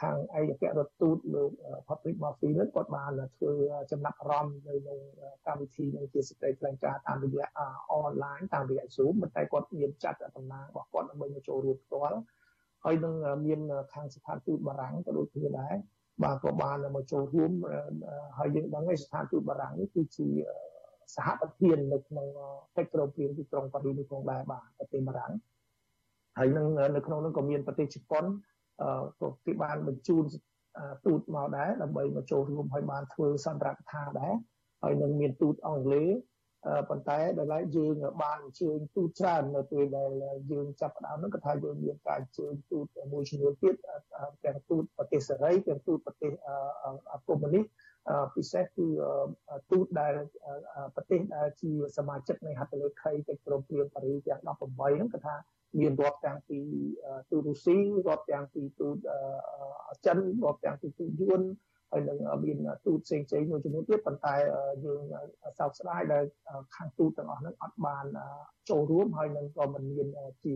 [0.02, 1.52] ខាងឯកអគ្គរដ្ឋទូតលោក
[1.88, 3.52] Patrick Murphy នឹងគាត់បានធ្វើ
[3.92, 5.00] ចំណាប់អារម្មណ៍នៅក្នុង
[5.48, 7.48] កម្មវិធីនឹងជាសេចក្តីថ្លែងការណ៍តាមរយៈ
[7.92, 12.20] អនឡាញតាមរយៈ Zoom ប៉ុន្តែគាត់មានចាត់តំណាងរបស់គាត់ដើម្បីមកចូលរួមផ្ទាល់
[12.84, 13.60] ហើយនឹងមាន
[13.94, 15.76] ខាងស្ថានទូតបារាំងក៏ដូចគ្នាដែរ
[16.24, 17.52] បាទក៏បានមកចូលរួម
[18.38, 20.28] ហើយយើងដឹងថាស្ថានទូតបារាំងនេះគឺជា
[21.16, 22.28] សហប្រធាននៅក្នុង
[22.78, 25.34] កិច្ចព្រមព្រៀងទីក្រុងប៉ារីសនេះផងដែរបាទប្រទេសបារាំង
[26.38, 28.26] ហើយនឹងនៅក្នុងនោះក៏មានប្រទេសជប៉ុន
[29.22, 30.24] ក៏គេបានបញ្ជូន
[31.06, 34.34] ទូតមកដែរដើម្បីមកចូលរួមហើយបានធ្វើសន្ទរកថាដែរ
[34.84, 36.10] ហើយនឹងមានទូតអង់គ្លេស
[36.90, 40.12] ប៉ុន្តែដល់ឡែកយើងបានអញ្ជើញទូតច្រើននៅពេលដែល
[40.52, 43.76] យើងចាប់ផ្ដើមនោះក៏ថាយើងមានការអញ្ជើញទូតមួយចំនួនទៀត
[44.46, 46.32] ទាំងទូតប្រទេសសេរីទាំងទូតប្រទេស
[47.28, 47.66] កុម្មុយនីស
[48.36, 48.88] ពិសេសគឺ
[49.72, 50.14] ទូតដែល
[50.96, 55.36] ប្រទេសដែលជាសមាជិកនៃហត្ថលេខីកិច្ចព្រមព្រៀងប៉ារីសទាំង18ហ្នឹងគឺថា
[55.80, 56.60] មានរាប់ទាំងពី
[57.32, 58.98] ទូតរុស្ស៊ីរាប់ទាំងពីទូត
[60.06, 61.42] ចិនរាប់ទាំងពីទូតយួន
[61.92, 64.36] ហើយនឹងមានទូតផ្សេងផ្សេងមួយចំនួនទៀតប៉ុន្តែ
[64.86, 65.02] យើង
[65.60, 66.24] សោកស្ដាយដែល
[66.76, 68.06] ខាងទូតទាំងអស់ហ្នឹងអត់បាន
[68.70, 70.08] ចូលរួមហើយនឹងក៏មិនមាន
[70.46, 70.56] ជា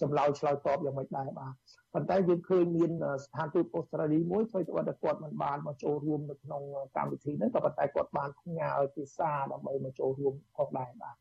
[0.00, 1.52] ចម្លើយឆ្លើយតបយ៉ាងម៉េចដែរបាទ
[1.94, 2.90] ប៉ុន្តែយើងឃើញមាន
[3.24, 6.62] ស្ថានទូតអូស្ត្រាលីមួយធ្វើទៅថាគាត់មិនបានមកចូលរួមនៅក្នុង
[6.96, 11.16] កម្មវិធីហ្នឹងក៏ប៉ុន្តែគាត់បានផ្ញើឲ្យភាសាដើម្បីមកចូលរួមផងដែរបាទ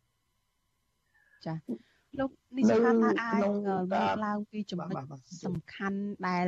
[1.45, 1.53] ចា
[2.19, 3.41] លោកនេះស្ថានថាអាច
[3.93, 5.03] លើកឡើងពីចំណុច
[5.45, 6.47] សំខាន់ដែល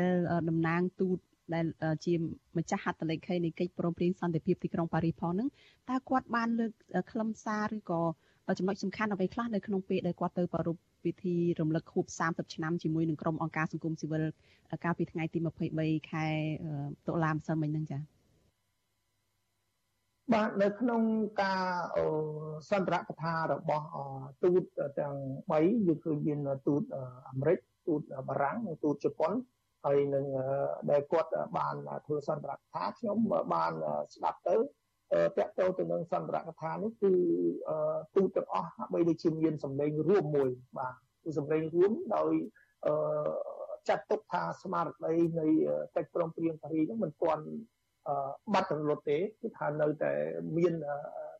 [0.49, 1.19] តំណាងទូត
[1.53, 1.65] ដែល
[2.05, 2.13] ជា
[2.57, 5.49] ម្ចាស់ហត្ថលេខីនៃកិច្ចព្រមព្រៀងសន្តិភាពទីក្រុងប៉ារីសផងហ្នឹង
[5.89, 6.71] តើគាត់បានលើក
[7.11, 8.01] ខ្លឹមសារឬក៏
[8.57, 14.23] ចំណុចសំខាន់អ្វីខ្លះនៅក្នុងពេលដែលគាត់ទៅប្រារព្ធពិធីរំលឹកខួប30ឆ្នាំជាមួយនឹងក្រុមអង្គការសង្គមស៊ីវិល
[14.83, 15.39] កាលពីថ្ងៃទី
[15.73, 16.25] 23ខែ
[17.07, 18.01] តុលាម្សិលមិញហ្នឹងចា៎
[20.33, 21.01] បាទនៅក្នុង
[21.43, 21.63] ការ
[22.69, 23.87] សន្ទរកថារបស់
[24.43, 24.63] ទូត
[24.99, 25.15] ទាំង
[25.49, 26.81] 3យើងឃើញមានទូត
[27.29, 29.31] អាមេរិកទូតបារាំងនិងទូតជប៉ុន
[29.85, 30.25] ហើយនឹង
[30.91, 31.75] ដែលគាត់បាន
[32.05, 33.17] ធ្វើសន្ទរកថាខ្ញុំ
[33.53, 33.71] បាន
[34.15, 34.55] ស្ដាប់ទៅ
[35.37, 37.11] តកតទៅនឹងសន្ទរកថានេះគឺ
[38.15, 42.31] ទូទាំងអស់ហាក់បីដូចជាមានសម្លេងរួមមួយបាទគឺសម្លេងរួមដោយ
[43.89, 45.47] ចាត់ទុកថាស្មារតីនៃ
[45.95, 47.43] កិច្ចព្រមព្រៀងប៉ារីសហ្នឹងមិនទាន់
[48.53, 50.13] បាត់រលត់ទេគឺថានៅតែ
[50.57, 50.73] មាន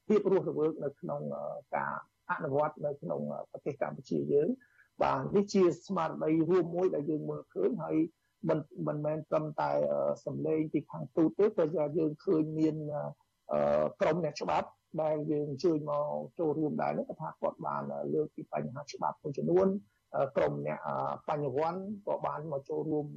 [0.08, 1.22] ភាពរស់រវើកនៅក្នុង
[1.76, 1.94] ការ
[2.32, 4.50] អនុវត្តនៅក្នុងប្រទេសកម្ពុជាយើង
[5.04, 7.98] បាទនេះជាស្មារតីរួមមួយដែលយើងមើលឃើញហើយ
[8.50, 9.72] មិនមិនមែនត្រឹមតែ
[10.26, 12.76] សម្លេងពីខាងទូតទេព្រោះយើងឃើញមាន
[14.02, 14.68] ក្រមអ្នកច្បាប់
[15.02, 16.06] ដែលយើងអញ្ជើញមក
[16.40, 17.82] ចូលរួមដែរនោះថាគាត់បាន
[18.14, 19.68] លើកពីបញ្ហាច្បាប់មួយចំនួន
[20.38, 20.80] ក្រមអ្នក
[21.28, 23.08] បញ្ញវន្តក៏បានមកចូលរួម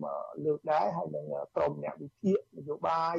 [0.44, 3.16] លើកដែរហើយនឹងក្រមអ្នកវិភាគនយោបាយ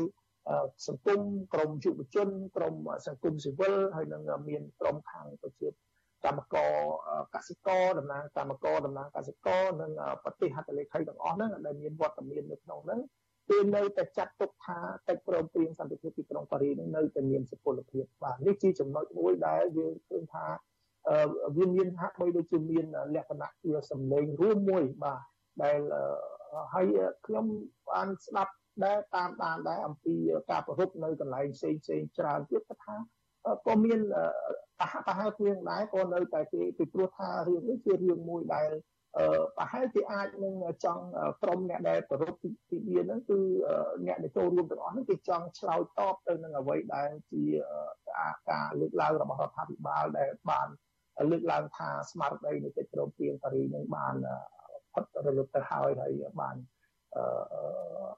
[0.88, 1.21] សង្គម
[1.54, 2.75] ក្រមយុវជនក្រម
[3.08, 5.67] សង្គមស៊ីវិលហើយនឹងមានក្រមខាងប្រជា
[6.25, 6.73] កម្មករ
[7.36, 9.91] កសិករតំណាងកម្មករតំណាងកសិករនិង
[10.23, 12.99] ប្រទេសហត្ថលេខីទាំងអស់ហ្នឹងដែលមានវត្តមាននៅក្នុងហ្នឹង
[13.49, 14.77] គឺនៅតែចាត់ទុកថា
[15.08, 20.45] កិច្ចព្រមព្រៀងសន្តិភាពទីក្រុងប៉ារីសនឹងនៅតែមានសុពលភាពបាទនេះជាចំណុចមួយដែលយើងឃើញថា
[21.58, 25.21] វាមានហាក់បីដូចជាមានលក្ខណៈជាសម្លេងរួមមួយបាទ
[25.63, 25.79] ដែល
[26.73, 26.88] ហើយ
[27.25, 27.45] ខ្ញុំ
[27.89, 28.53] បានស្ដាប់
[28.86, 30.15] ដែលតាមដានដែរអំពី
[30.51, 32.95] ការប្រពៃនៅកន្លែងផ្សេងផ្សេងច្រើនទៀតថា
[33.67, 33.99] ក៏មាន
[34.79, 38.69] ប្រហាក់ប្រហែលគ្នាដែរក៏នៅតែគេពីព្រោះថារឿងនេះជារឿងមួយដែល
[39.58, 40.54] ប្រហែលជាអាចនឹង
[40.86, 41.06] ចង់
[41.41, 43.39] ក្រុមអ្នកដែលប្រពៃទីវាហ្នឹងគឺ
[44.08, 47.43] អ្នកដែលចូលរួមទាំងអស់ហ្នឹងគេចង់ឆ្លើយតបទៅនឹងអ្វីដែលជា
[48.51, 50.67] ការលើកឡើងរបស់រដ្ឋាភិបាលដែលបាន
[51.32, 54.15] លើកឡើងថាស្មារតីនៃកិច្ចព្រមព្រៀងប៉ារីសនឹងបាន
[54.93, 56.56] ផុតរលត់ទៅហើយហើយបាន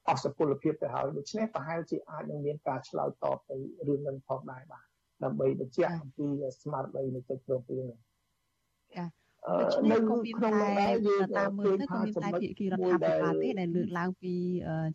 [0.07, 3.57] អស់សុពលភាពទៅហើយដូច្នេះប្រហែលជាអាចនឹងមានការឆ្លើយតបទៅ
[3.87, 4.85] រឿងនឹងផងដែរបាទ
[5.23, 6.27] ដើម្បីបញ្ជាក់អំពី
[6.61, 7.99] ស្មារតីនៃកិច្ចព្រមព្រៀងនេះ
[8.95, 9.05] ចា
[9.91, 10.19] នៅក្នុង
[10.63, 14.33] ដែរយើងតាមមើលទៅក៏មានតែភាគីរដ្ឋាភិបាលទេដែលលើកឡើងពី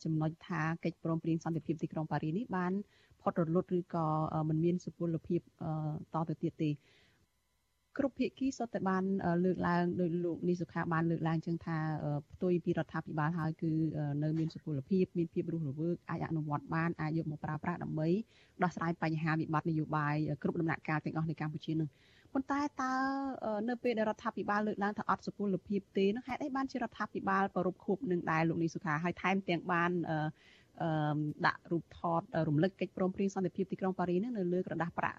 [0.05, 2.73] ចំណុចថាកិច្ចព្រមព្រៀងសន្តិភាពទីក្រុងប៉ារីសនេះបាន
[3.23, 4.07] ផុតរលត់ឬក៏
[4.49, 5.41] មិនមានសុពលភាព
[6.15, 6.71] តទៅទៀតទេ
[7.99, 9.05] គ្រប់ភាគីសុទ្ធតែបាន
[9.45, 11.79] លើកឡើងដោយលោកនីសុខាបានលើកឡើងចឹងថា
[12.33, 13.71] ផ្ទុយពីរដ្ឋាភិបាលហើយគឺ
[14.23, 18.09] នៅមានសុពលភាពមានភាពរស់រវើកអាចអនុវត្តបានអាចយកមកប្រើប្រាស់ដើម្បី
[18.63, 21.89] ដោះស្រាយបញ្ហាវិបត្តិនយោបាយគ្រប់ដំណាក់កាលទាំងអស់នៃកម្ពុជានឹង
[22.35, 22.93] ប៉ុន្តែតើ
[23.69, 30.19] នៅពេលដែលរដ្ឋាភិបាលលើកឡើងថាអត់សុពលភាពទេនោះហេតុអីបានជារដ្ឋាភិបាលប្រពខូបនឹងដែរលោកនីសុខាហើយថែមទាំងបានអឺ
[31.47, 35.19] ដាក់រូបថតរំលឹកកិច្ចព្រមព្រៀងសន្តិភាពទីក្រុងប៉ារីសនឹងនៅលើក្រដាស់ប្រាក់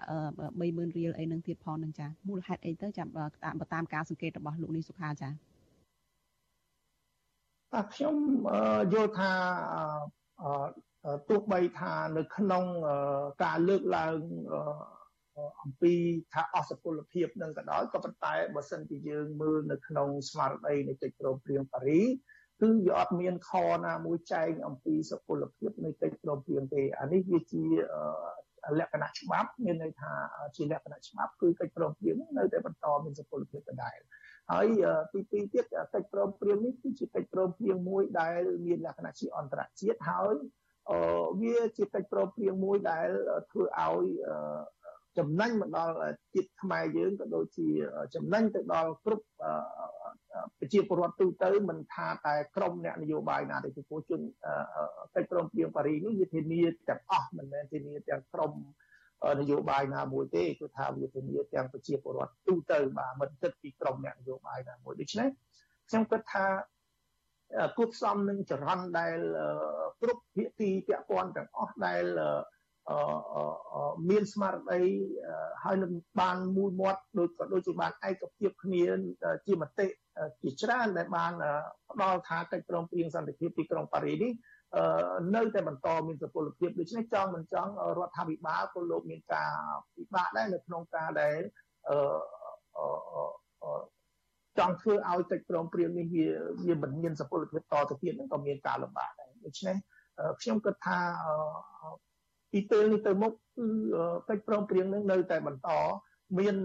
[0.59, 3.07] 30000រៀលអីនឹងទៀតផងនឹងចាមូលហេតុអីទៅចាំ
[3.43, 5.29] តាមតាមការសង្កេតរបស់លោកនីសុខាចា
[7.73, 8.15] បាទខ្ញុំ
[8.93, 9.31] យល់ថា
[11.29, 12.65] ទោះបីថានៅក្នុង
[13.43, 14.15] ការលើកឡើង
[15.61, 15.93] អំពី
[16.33, 22.01] ថាអស់សុពលភាពនឹងក៏ដោយក៏ប៉ុន្តែបើសិនជាយើងមើលនៅក្នុងស្មារតីនៃកិច្ចព្រមព្រៀងប៉ារី
[22.61, 23.51] គឺវាអត់មានខ
[23.85, 27.65] ណាមួយចែងអំពីសុពលភាពនៃកិច្ចព្រមព្រៀងទេអានេះវាជា
[28.79, 30.13] លក្ខណៈច្បាប់មានន័យថា
[30.55, 33.99] ជាលក្ខណៈច្បាប់គឺកិច្ចព្រមព្រៀងនៅតែបន្តមានសុពលភាពដដែល
[34.51, 34.67] ហើយ
[35.13, 40.35] ទីពីរទៀតកិច្ចព្រមព្រៀងនេះគឺជាកិច្ចព្រមព្រៀងមួយដែលមានលក្ខណៈជាអន្តរជាតិហើយ
[41.41, 43.09] វាជាកិច្ចព្រមព្រៀងមួយដែល
[43.51, 44.05] ធ្វើឲ្យ
[45.17, 45.93] ចំណេញមកដល់
[46.33, 47.67] ជាតិខ្មែរយើងក៏ដូចជា
[48.15, 49.25] ចំណេញទៅដល់គ្រប់
[50.59, 54.21] ប្រជាពលរដ្ឋទូទៅមិនថាតែក្រមអ្នកនយោបាយណាទេពីព្រោះជន
[55.15, 58.51] កិច្ចព្រមព្រៀងប៉ារីនេះវាធានាទាំងអស់មិនមែនធានាទាំងក្រម
[59.39, 65.29] នយោបាយណាមួយទេគឺថាវាធានាទាំងប្រជាពលរដ្ឋទូទៅបាទមិនគិតពីក្រមអ្នកនយោបាយណាមួយដូច្នេះ
[65.89, 66.45] ខ្ញុំគិតថា
[67.77, 69.17] គួបផ្សំនឹងចរន្តដែល
[70.01, 72.03] គ្រប់ភាគីពាក់ព័ន្ធទាំងអស់ដែល
[74.09, 74.81] មានស្មារតី
[75.63, 78.83] ហើយនឹងបានមួយមាត់ដូចក៏ដូចជាបានឯកភាពគ្នា
[79.47, 79.87] ជាមតិ
[80.41, 81.31] ជាច្រើនដែលបាន
[81.91, 84.31] ផ្ដល់ថាកិច្ចព្រមព្រៀងសន្តិភាពទីក្រុងប៉ារីនេះ
[85.35, 89.51] នៅតែបន្តមានសុពលភាពដូច្នេះចង់មិនចង់រដ្ឋាភិបាលក៏លោកមានការ
[89.95, 91.39] ពិបាកដែរនៅក្នុងការដែល
[94.59, 96.25] ចង់ធ្វើឲ្យកិច្ចព្រមព្រៀងនេះវា
[96.65, 99.75] វាមិនមានសុពលភាពតទៅទៀតហ្នឹងក៏មានការលំបាកដែរដូច្នេះ
[100.41, 100.99] ខ្ញុំគិតថា
[102.53, 103.67] ពីពេលនេះទៅមុខគឺ
[104.29, 105.69] កិច្ចព្រមព្រៀងនឹងនៅតែបន្ត
[106.39, 106.55] មាន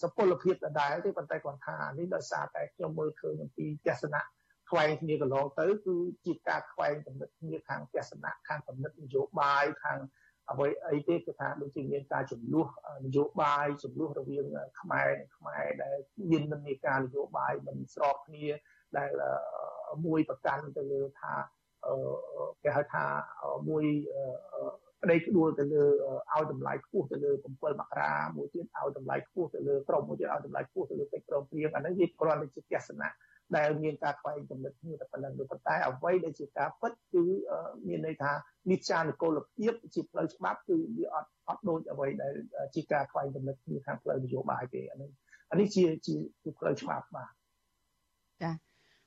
[0.00, 4.22] សុពលភាពដដែលទេប៉ុន្តែគាត់ថានេះដោយសារតែខ្ញុំមើលឃើញអំពីទស្សនៈ
[4.70, 5.96] ខ្វែងគ្នាកន្លងទៅគឺ
[6.26, 9.98] ជាការខ្វែងគំនិតគ្នាខាងទស្សនៈខាងគំនិតនយោបាយខាង
[10.50, 12.66] អ្វីអីទេគឺថាដូចជាមានការចំនួន
[13.06, 14.44] នយោបាយចំនួនរវាង
[14.80, 15.96] ខ្មែរនិងខ្មែរដែល
[16.30, 18.46] មាននិន្នាការនយោបាយមិនស្របគ្នា
[18.98, 19.10] ដែល
[20.06, 21.34] មួយប្រកាន់ទៅលើថា
[22.62, 23.04] គេហៅថា
[23.68, 23.84] មួយ
[25.02, 25.84] ក្តីក្ដួលទៅលើ
[26.32, 33.10] ឲ្យតម្លៃខ្ពស់ទៅលើ7មករាមួយទៀតឲ្យតម្លៃខ្ពស់ទៅលើក្រុមមួយទៀតឲ្យតម្លៃខ្ពស់ទៅលើកិច្ចព្រមព្រៀងអានេះវាគ្រាន់តែជាទស្សនៈ
[33.56, 37.24] ដែលមានការខ្វែងគំនិតគ្នាតែប៉ុណ្ណឹងប៉ុន្តែអ្វីដែលជាការពិតគឺ
[37.88, 38.32] មានន័យថា
[38.70, 42.34] និច្ចានុគលភាពជាផ្លូវច្បាប់គឺវាអត់អត់ដូចអ្វីដែល
[42.74, 45.10] ជាការខ្វែងគំនិតគ្នាខាងផ្លូវនយោបាយទេអានេះ
[45.50, 46.16] អានេះជាជា
[46.58, 47.30] ផ្លូវច្បាប់បាទ
[48.42, 48.50] ចា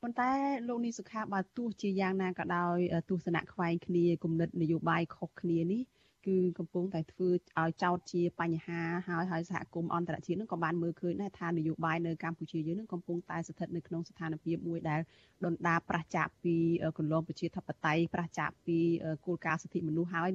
[0.03, 0.31] ប៉ុន្តែ
[0.67, 2.77] លោកនីសុខាបើទោះជាយ៉ាងណាក៏ដោយ
[3.09, 5.81] ទស្សនៈខ្វែងគ្នាគំនិតនយោបាយខុសគ្នានេះ
[6.25, 7.29] គឺកំពុងតែធ្វើ
[7.59, 15.01] ឲ្យចោតជាបញ្ហាហើយហើយសហគមន៍អន្តរជាតិនឹងក៏បានមើលឃើញដែរថានយោបាយនៅកម្ពុជាយើងនឹងកំពុងតែស្ថិតនៅក្នុងស្ថានភាពមួយដែល
[15.45, 16.55] ដុនដាប្រះចាកពី
[16.97, 18.77] គន្លងប្រជាធិបតេយ្យប្រះចាកពី
[19.25, 20.29] គោលការណ៍សិទ្ធិមនុស្សហើយ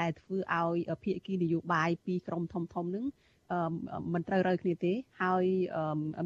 [0.00, 3.06] ដែលធ្វើឲ្យភាគីនយោបាយពីក្រមធំធំនឹង
[4.12, 4.92] មិនត្រូវរើគ្នាទេ
[5.22, 5.44] ហើយ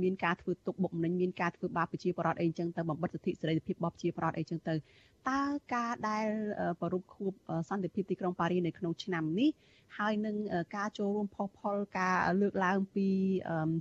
[0.05, 4.75] មានការធ្វើទុកបុកម្នេញមានការធ្វើបាបប្រជាពលរដ្ឋអីចឹងទៅបំបិទសិទ្ធិសេរីភាពរបស់ប្រជាពលរដ្ឋអីចឹងទៅ
[5.31, 5.41] តើ
[5.75, 6.27] ការដែល
[6.81, 7.33] ប្រពខួប
[7.69, 9.51] សន្តិភាពទីក្រុងប៉ារីនៅក្នុងឆ្នាំនេះ
[9.99, 10.37] ហើយនឹង
[10.77, 13.09] ការចូលរួមផុសផុលការលើកឡើងពី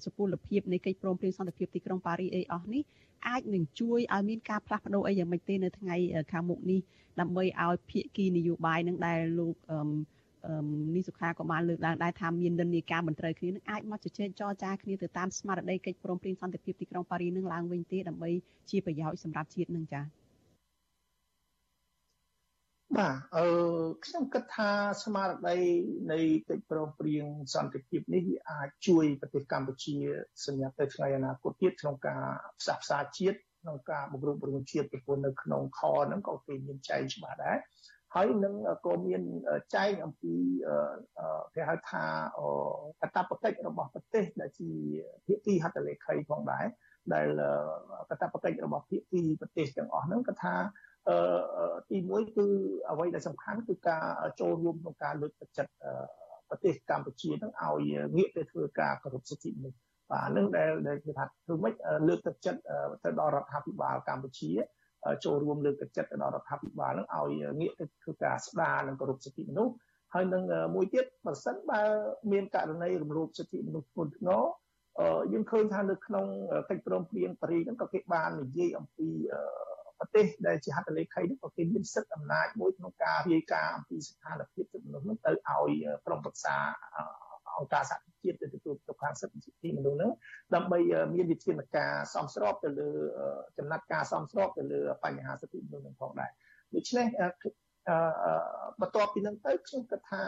[0.06, 2.84] សុពលភាពនៃកិច្ចព្រមព្រៀងសន្តិភាពទីក្រុងប៉ារីអីអស់នេះ
[3.28, 5.96] អាចនឹងជួយឲ្យមានការផ្លាស់ប្ដូរអីយ៉ាងម៉េចទេនៅថ្ងៃ
[6.32, 6.80] ខាងមុខនេះ
[7.20, 9.56] ដើម្បីឲ្យភាគីនយោបាយនឹងដែលលោក
[10.96, 18.32] នីសុខាក៏បានលើកឡើងដែរថាមាននិន្នាការមិនត្រូវគ្នានឹងអាចមកជជែកចរចាគ្នាទៅតាមស្មារតីកិច្ចព្រមព្រៀងសន្តិភាពទីក្រុងប៉ារីនឹងឡើងវិញទេដើម្បី
[18.70, 20.06] ជាប្រយោជន៍សម្រាប់ជាតិនឹងចា៎
[22.98, 23.46] បាទអឺ
[24.06, 24.70] ខ្ញុំគិតថា
[25.04, 25.58] ស្មារតី
[26.12, 26.20] នៃ
[26.50, 29.96] កិច្ចព្រមព្រៀងសន្តិភាពនេះវាអាចជួយប្រទេសកម្ពុជា
[30.46, 32.24] សម្រាប់ទៅថ្ងៃអនាគតទៀតក្នុងការ
[32.60, 37.58] ផ្សះផ្សាជាតិក្នុងការបង្រួបបង្រួមជាតិពីព្រោះនៅក្នុងខហ្នឹងក៏គេមានចែងច្បាស់ដែរ
[38.16, 38.55] ហើយនឹង
[38.86, 39.22] ក៏មាន
[39.76, 40.36] ចែងអំពី
[41.55, 42.03] គេហៅថា
[43.01, 44.70] កតបកិច្ចរបស់ប្រទេសដែលជា
[45.26, 46.66] ភាគីហត្ថលេខីផងដែរ
[47.14, 47.28] ដែល
[48.10, 50.55] កតបកិច្ចរបស់ភាគីប្រទេសទាំងអស់ហ្នឹងគឺថា
[51.10, 52.47] អឺទីមួយគឺ
[52.89, 54.03] អ្វីដែលសំខាន់គឺការ
[54.39, 55.72] ចូលរួមក្នុងការលើកទឹកចិត្ត
[56.49, 57.84] ប្រទេសកម្ពុជានឹងឲ្យ
[58.18, 59.78] ងាកទៅធ្វើការគោរពសិទ្ធិមនុស្ស
[60.12, 61.74] បាទនឹងដែលដែលគេថាធ្វើម៉េច
[62.07, 62.60] លើកទឹកចិត្ត
[63.03, 64.51] ទៅដល់រដ្ឋាភិបាលកម្ពុជា
[65.26, 69.74] ចូលរួមលើកទឹកចិត្តទៅដល់រដ្ឋាភិបាលនឹងឲ្យងាកទៅធ្វើការស្ដារនិងគោរពសិទ្ធិមនុស្ស
[70.14, 70.43] ហើយនឹង
[70.76, 71.82] មួយទៀតបើសិនបើ
[72.32, 74.43] មានករណីរំលោភសិទ្ធិមនុស្សធ្ងន់ធ្ងរ
[75.34, 76.26] យើងឃើញថានៅក្នុង
[76.70, 79.10] កិច្ចព្រមព្រៀងប៉ារីសហ្នឹងក៏គេបាននិយាយអំពី
[80.00, 85.72] ប្រទេសដែលជាហត្ថលេខីនេះក៏គេមានសិទ្ធិអំណាចមួយក្នុងការរាយការណ៍អំពីស្ថានភាពសិទ្ធិមនុស្សនោះទៅឲ្យ
[86.06, 86.58] ក្រុមប្រឹក្សា
[87.60, 90.12] អង្គការសហជាតិទៅទទួលទៅខាងសិទ្ធិសិទ្ធិមនុស្សហ្នឹង
[90.55, 90.80] ដើម្បី
[91.16, 92.89] មានវិធានការសមស្របទៅលើ
[93.57, 96.32] ចំណាត់ការសមស្របទៅលើបញ្ហាសិទ្ធិមនុស្សហ្នឹងផងដែរ
[96.76, 97.05] ដូច្នេះ
[98.82, 100.22] បន្ទាប់ពីហ្នឹងទៅខ្ញុំគិតថា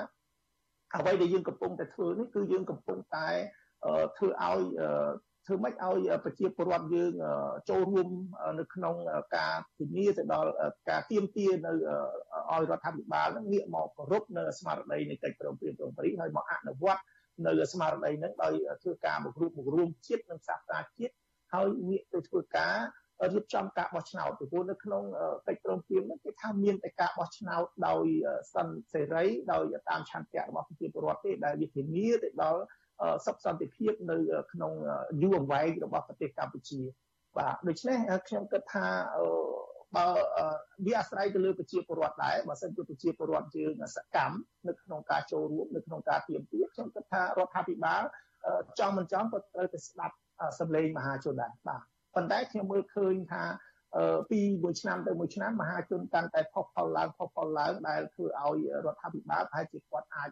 [0.95, 3.27] អ្វីដែលយើងកំពុងតែធ្វើនេះគឺយើងកំពុងតែ
[4.17, 4.61] ធ្វើឲ្យ
[5.47, 7.11] ធ្វើម៉េចឲ្យប្រជាពលរដ្ឋយើង
[7.69, 8.07] ចូលរួម
[8.59, 8.95] នៅក្នុង
[9.37, 10.51] ការធានាទៅដល់
[10.89, 17.01] ការទៀមទានៅឲ្យរដ្ឋាភិបាលនឹងងាកមកគោរពនៅស្មារតីនៃកិច្ចព្រមព្រៀងក្រុងប៉ារីសហើយមកអនុវត្ត
[17.45, 21.13] នៅស្មារតីនឹងដោយធ្វើការមករួមមករួមជាតិនិងសាសនាជាតិ
[21.53, 22.75] ហើយងាកទៅធ្វើការ
[23.33, 25.03] រៀបចំការបោះឆ្នោតពីព្រោះនៅក្នុង
[25.47, 28.05] កិច្ចព្រមព្រៀងនេះគេថាមានតែការបោះឆ្នោតដោយ
[28.53, 32.61] សន្តិសេរីដោយតាមឆន្ទៈរបស់ប្រជាពលរដ្ឋទេដែលវាធានាទៅដល់
[33.25, 34.17] សុខសន្តិភាពនៅ
[34.53, 34.73] ក្នុង
[35.21, 36.81] យូរអង្វែងរបស់ប្រទេសកម្ពុជា
[37.37, 38.85] បាទដូច្នេះខ្ញុំគិតថា
[39.97, 40.05] បើ
[40.85, 44.35] វាអាស្រ័យទៅលើប្រជាពលរដ្ឋដែរបើសិនជាប្រជាពលរដ្ឋយើងសកម្ម
[44.67, 48.01] នៅក្នុងការចូលរួមនៅក្នុងការទៀមទាខ្ញុំគិតថារដ្ឋាភិបាល
[48.79, 50.15] ចង់មិនចង់ក៏ត្រូវតែស្ដាប់
[50.59, 51.81] សម្លេងមហាជនដែរបាទ
[52.15, 53.43] ប៉ុន្តែខ្ញុំមើលឃើញថា
[54.31, 60.29] ពីមួយឆ្នាំទៅមួយឆ្នាំមហាជនកាន់តែផុសផុលឡើងផុសផុលឡើងដែលធ្វើឲ្យរដ្ឋាភិបាលប្រហែលជាគាត់អាច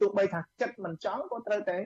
[0.00, 1.76] ទោះបីថាចិត្តមិនចង់ក៏ត្រូវតែ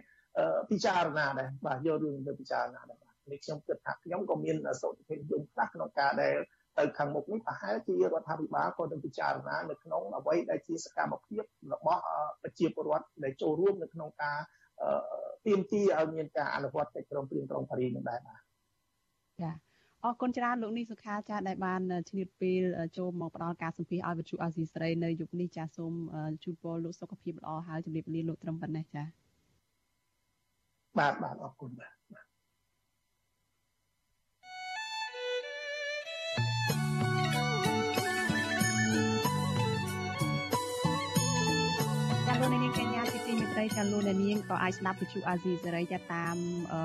[0.71, 6.37] ពិចារណាដែរបាទយករឿងទៅពិចារណាដែរបាទនេះខ្ញុំគិតថាខ្ញុំក៏មានសុខភាពយំខ្លះក្នុងការដែល
[6.79, 11.43] ទៅខាងមុខនេះប្រហែលជារដ្ឋាភិបាលក៏នឹងពិចារណានៅក្នុងអ្វីដែលជាសកម្មភាព
[11.73, 12.03] របស់
[12.43, 14.39] ប្រជាពលរដ្ឋដែលចូលរួមនៅក្នុងការ
[15.47, 18.41] ទាមទារឲ្យមានការអនុវត្តកិច្ចព្រមព្រៀងក្រុងប៉ារីសនឹងដែរបាទ
[19.43, 19.51] ចា
[20.05, 22.63] អរគុណច្រើនលោកនេះសុខាចាដែលបានឆ្លៀតពេល
[22.99, 25.93] ចូលមកផ្ដល់ការសម្ភាសឲ្យវិទ្យុអាស៊ីសេរីនៅយុគនេះចាសូម
[26.45, 29.05] ជូនពរលោកសុខភាពល្អហើយជម្រាបលាលោកត្រឹមប៉ុណ្ណេះចា
[30.99, 32.00] បាទបាទអរគុណបាទ
[42.41, 46.37] លោកនាងកញ្ញាជាទីមេត្រីចាលោកនាងក៏អាចស្ដាប់វិទ្យុអាស៊ីសេរីចាតាម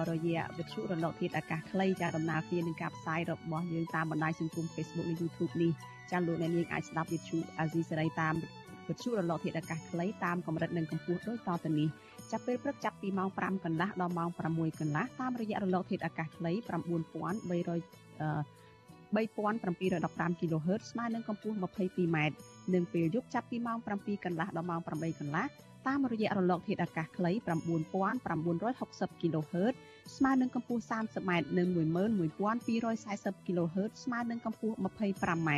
[0.10, 5.72] រយៈវិទ្យុរលកធាតុអាកាសខ្លីចាដំណើរគ្នានឹងការផ្សាយរបស់យើងតាមបណ្ដាញសង្គម Facebook និង YouTube នេះ
[6.12, 8.34] ចាលោកនាងអាចស្ដាប់វិទ្យុអាស៊ីសេរីតាម
[8.88, 11.88] វិទ្យុរលកធាតុអាកាសខ្លីតាមកម្រិតនិងកម្ពស់ដូចតទៅនេះ
[12.32, 16.66] ចាប់ពេលព្រឹកចាប់ពីម៉ោង5កន្លះដល់ម៉ោង6កន្លះតាមរយៈរលកធាតុអាកាសខ្លី9300
[19.16, 22.18] 3715 kHz ស្មើនឹងកម្ពស់ 22m
[22.74, 25.46] និងពេលយប់ចាប់ពីម៉ោង7កន្លះដល់ម៉ោង8កន្លះ
[25.88, 27.32] តាមរយៈរលកធាតុអាកាសខ្លី
[28.46, 29.74] 9960 kHz
[30.16, 31.68] ស្មើនឹងកម្ពស់ 30m និង
[32.38, 35.50] 11240 kHz ស្មើនឹងកម្ពស់ 25m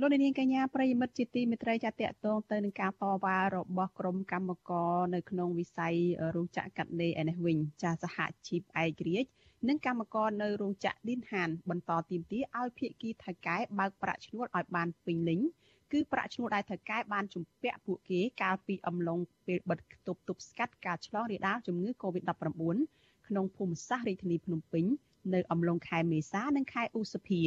[0.00, 1.92] លោកនាងកញ្ញាប្រិយមិត្តជាទីមេត្រីចាត
[2.26, 5.94] តងទៅនឹងការតវ៉ារបស់ក្រុមកម្មករនៅក្នុងវិស័យ
[6.34, 8.16] រោងចក្រកាត់ដេរឯនេះវិញចាសហ
[8.46, 9.28] ជីពឯករាជ្យ
[9.68, 15.40] និងកម្មករនៅរោងចក្រឌីនហាន បន្តទីមទីឲ្យភៀកគីថៅកែបើកប្រាក់ឈ្នួលឲ្យបានពេញលេញ
[15.92, 22.76] គឺប្រាក់ឈ្នួលដែលថៅកែបានជំពាក់ពួកគេកាលពីអំឡុងពេលបិទគប់ទប់ស្កាត់ការឆ្លងរាលដាលជំងឺ Covid-19
[23.28, 24.84] ក្នុងភូមិសាស្ត្ររាជធានីភ្នំពេញ
[25.34, 27.42] នៅអំឡុងខែមេសានិងខែឧសភា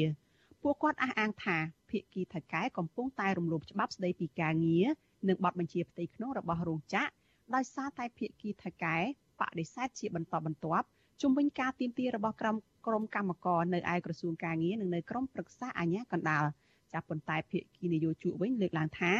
[0.62, 1.58] ពួកគាត់អះអាងថា
[1.90, 4.86] ភៀកគីថៅកែកំពុងតែរំលោភច្បាប់ស្តីពីការងារ
[5.28, 7.12] និងបទបញ្ជាផ្ទៃក្នុងរបស់រោងចក្រ
[7.56, 8.98] ដោយសារតែភៀកគីថៅកែ
[9.40, 10.88] បដិសេធជាបន្តបន្ទាប់
[11.22, 12.56] ជំវិញការទៀមទារបស់ក្រុម
[12.88, 16.46] ក្រុមកម្មករនៅឯក្រសួងការងារនិងនៅក្រមប្រឹក្សាអាជ្ញាកណ្ដាល
[16.94, 19.14] ចាប់ប៉ុន្តែភៀកគីនយោជកវិញលើកឡើងថា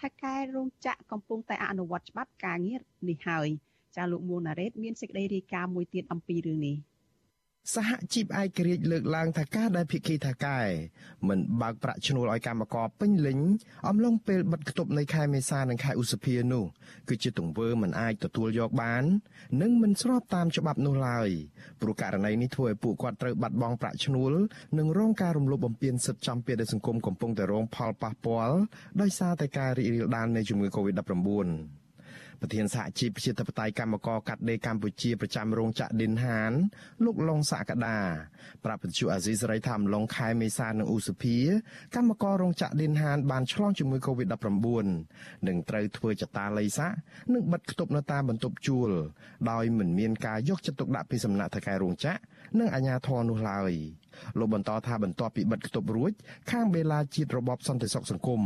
[0.00, 3.48] ថៅកែរោងចក្រកំពុងតែអនុវត្តច្បាប់ការងារនេះហើយ
[3.96, 6.76] ចាលោកមួងណារ៉េតមានសេចក្តីរាយការណ៍មួយទៀតអំពីរឿងនេះ។
[7.74, 10.60] សហជីពឯករាជ្យលើកឡើងថាការដែលភិក្ខីថាកែ
[11.28, 13.38] មិនបើកប្រាក់ឈ្នួលឲ្យកម្មករពេញលេញ
[13.88, 16.64] អំឡុងពេលបិទគប់នៃខែមេសានិងខែឧសភានោះ
[17.08, 19.04] គឺជាទង្វើមិនអាចទទួលយកបាន
[19.62, 21.28] និងមិនស្របតាមច្បាប់នោះឡើយ
[21.80, 24.32] ព្រោះករណីនេះធ្វើឲ្យពួកគាត់ត្រូវបាត់បង់ប្រាក់ឈ្នួល
[24.78, 28.56] និងរងការរំលោភបំពានសិទ្ធិចំពាក្យដែលសង្គមកំពុងតែរងផលប៉ះពាល់
[29.00, 31.87] ដោយសារតែការរីករាលដាលនៃជំងឺ Covid-19
[32.40, 36.52] ប្រធានសហជីពប្រជាធិបតេយ្យកម្មករកាត់ដេរកម្ពុជាប្រចាំរោងចក្រឌិនហាន
[37.04, 37.98] លោកឡុងសក្តា
[38.64, 41.36] ប្រាប់វិទ្យុអាស៊ីសេរីថាអំឡុងខែមេសានិងឧសភា
[41.96, 44.86] កម្មកររោងចក្រឌិនហានបានឆ្លងជំងឺ Covid-19
[45.46, 46.92] និងត្រូវធ្វើចតាល័យស័ក
[47.34, 48.90] និងបិទគប់នៅតាមបន្ទប់ជួល
[49.50, 52.18] ដោយមិនមានការយកចិត្តទុកដាក់ពីសំណាក់ថៅកែរោងចក្រ
[52.58, 53.72] និងអាជ្ញាធរនោះឡើយ
[54.38, 56.12] លោកបន្តថាបន្ទាប់ពីបិទគប់រួច
[56.50, 58.42] ខាងបេឡាជាតិរបបសន្តិសុខសង្គម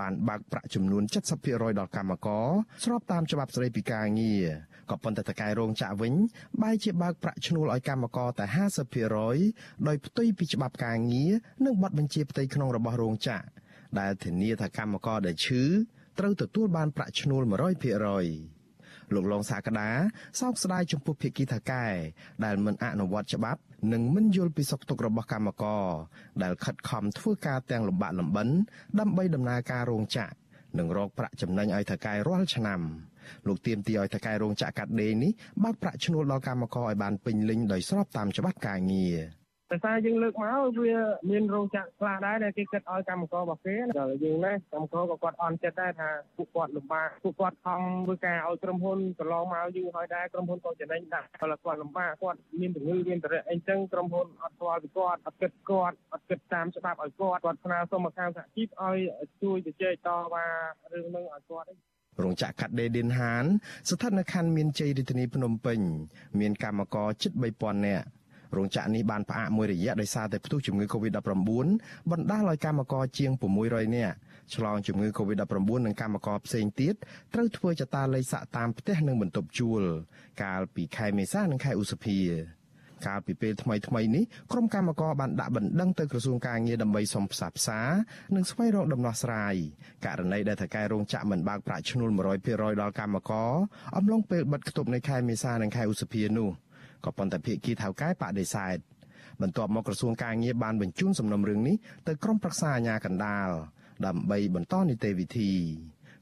[0.00, 1.02] បានបើកប្រាក់ចំនួន
[1.40, 2.46] 70%ដល់កម្មករ
[2.84, 4.46] ស្របតាមច្បាប់ស្តីពីការងារ
[4.90, 6.14] ក៏ប៉ុន្តែតកែរោងចក្រវិញ
[6.62, 8.46] បែរជាបើកប្រាក់ឈ្នួលឲ្យកម្មករតែ
[9.16, 11.30] 50%ដោយផ្ទុយពីច្បាប់ការងារ
[11.64, 13.44] និងបទបញ្ជាផ្ទៃក្នុងរបស់រោងចក្រ
[14.00, 15.62] ដែលធានាថាកម្មករដែលឈឺ
[16.18, 18.59] ត្រូវទទួលបានប្រាក់ឈ្នួល100%
[19.14, 19.88] លោកឡុងសាកដា
[20.40, 21.86] សោកស្ដាយចំពោះភៀកគីថាកែ
[22.44, 23.60] ដែលមិនអនុវត្តច្បាប់
[23.92, 25.86] និងមិនយល់ពីសុខទុក្ខរបស់កម្មករ
[26.42, 28.48] ដែលខិតខំធ្វើការទាំងលំបាកលំបិន
[29.00, 30.34] ដើម្បីដំណើរការរោងចក្រ
[30.78, 32.80] និងរកប្រាក់ចំណេញឲ្យថៅកែរាល់ឆ្នាំ
[33.46, 35.32] លោកទៀមទីឲ្យថៅកែរោងចក្រកាត់ដេរនេះ
[35.62, 39.39] បើកប្រាក់ឈ្នួលដល់កម្មករឲ្យបានពេញលេញដោយស្របតាមច្បាប់ការងារ
[39.72, 40.96] ដោយសារយើងលើកមកវា
[41.30, 58.98] មានរោងចក្រខ្លះដែរដែលគេគិតឲ្យកម្មកររបស់គេដល់យើងណាកម្មករក៏គាត់អន់ចិត្តដែរថាពួកគាត់លំបាកពួកគាត់ខំធ្វើការឲ្យក្រុមហ៊ុនកន្លងមកយូរហើយដែរក្រុមហ៊ុនក៏ចំណេញដែរគាត់គាត់លំបាកគាត់មានជំងឺមានតរៈអីចឹងក្រុមហ៊ុនអត់ស្គាល់ពីគាត់អត់គិតគាត់អត់គិតតាមច្បាប់ឲ្យគាត់គាត់ស្នើសុំមកខាងសហជីពឲ្យ
[59.42, 60.46] ជួយជជែកតវ៉ា
[60.92, 61.68] រឿងនឹងឲ្យគាត់
[62.22, 63.44] រោងចក្រកាត់ដេរឌិនហាន
[63.88, 65.80] ស្ថិតនៅខណ្ឌមានជ័យរាជធានីភ្នំពេញ
[66.40, 68.06] មានកម្មករជិត3000នាក់
[68.56, 71.20] រោងចក្រនេះបានផ្អាកមួយរយៈដោយសារតែផ្ទុះជំងឺ Covid-19
[72.10, 73.32] បណ្ដាលឲ្យកម្មករជាង
[73.64, 74.16] 600នាក់
[74.54, 76.94] ឆ្លងជំងឺ Covid-19 និងកម្មករផ្សេងទៀត
[77.34, 79.82] ត្រូវធ្វើចតាល័យសាក់តាមផ្ទះនិងបន្ទប់ជួល
[80.42, 82.20] កាលពីខែមេសានិងខែឧសភា
[83.06, 87.80] កាលពីពេលថ្មីថ្មីនេះក្រុមកម្មករបានដាក់បណ្ដឹងទៅក្រសួងការងារដើម្បីសុំផ្សះផ្សា
[88.34, 89.54] និងស្វែងរកដំណោះស្រាយ
[90.06, 92.10] ករណីដែលថៅកែរោងចក្រមិនបើកប្រាក់ឈ្នួល
[92.46, 93.52] 100%ដល់កម្មករ
[93.96, 96.50] អំឡុងពេលបិទគប់នៃខែមេសានិងខែឧសភានោះ
[97.04, 98.78] ក៏ប៉ុន្តែភាគីថៅកែបដិសេធ
[99.42, 101.76] បន្ទាប់មកក្រសួងការងារបានបញ្ជូនសំណុំរឿងនេះ
[102.08, 103.48] ទៅក្រុមប្រឹក្សាអាជ្ញាកណ្ដាល
[104.06, 105.52] ដើម្បីបន្តនីតិវិធី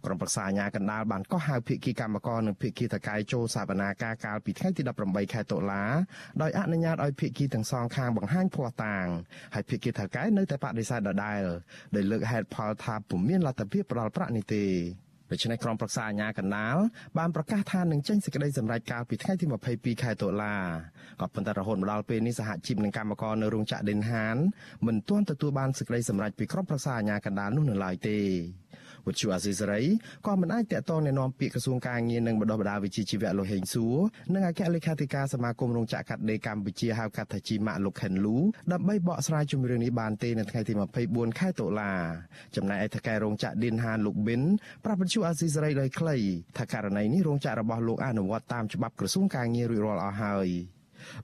[0.05, 5.85] ក្រុមប្រឹក្សាអាជ្ញាកណ្ដាលបានកោះហៅភាគីកម្មករនិងភាគីតកែចូលសវនាការកាលពីថ្ងៃទី18ខែតុលា
[6.43, 9.07] ដោយអនុញ្ញាតឲ្យភាគីទាំងសងខាងបង្ហាញភ័ស្តុតាង
[9.55, 11.43] ហើយភាគីតកែនៅតែបដិសេធដដែល
[11.97, 14.65] ដោយលើកហេតុផលថាពុំមានលទ្ធភាពផ្ដល់ប្រាក់នេះទេ
[15.31, 16.77] ដូច្នេះក្រុមប្រឹក្សាអាជ្ញាកណ្ដាល
[17.19, 20.55] បានប្រកាសថានឹងចេញសេចក្តីសម្រេចកាលពីថ្ងៃទី22ខែតុលា
[21.21, 24.37] ក៏ប៉ុន្តែរហូតមកដល់ពេលនេះសហជីពនិងកម្មករនៅរោងចក្រដេនហាន
[24.87, 28.19] មិនទាន់ទទួលបានសេចក្តីសម្រេចពីក្រុមប្រឹក្សាអាជ្ញាកណ្ដាលនោះនៅឡើយទេ
[29.07, 29.83] វិទ្យុអាស៊ីសេរី
[30.27, 33.97] ក៏មិនអាចតាក់ទងណែនាំពាក្យក្រសួងការងារនិងបណ្ដុះបណ្ដាលវិជ្ជាជីវៈលោកហេងសួរ
[34.35, 38.37] និងអគ្គលេខាធិការសមាគមរោងចក្រកាត់ដេរកម្ពុជាហៅកាត់ថាជីម៉ាក់លោកខិនលូ
[38.73, 40.73] ដើម្បីបកស្រាយជំរឿងនេះបានទេនៅថ្ងៃទី
[41.07, 41.93] 24ខែតុលា
[42.57, 44.43] ចំណែកឯថៅកែរោងចក្រឌិនហានលោកប៊ិន
[44.85, 46.17] ប្រាប់វិទ្យុអាស៊ីសេរីដោយខ្លី
[46.59, 50.51] ថាករណីនេះរោងចក្ររបស់លោកអនុវត្តតាមច្បាប់ក្រសួងការងាររួចរាល់អស់ហើយ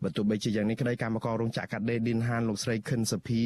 [0.02, 3.42] បើទោះបីជាយ៉ាងនេះក្តីកម្មកររោងចក្រកាត់ដេរឌិនហានលោកស្រីខិនសុភា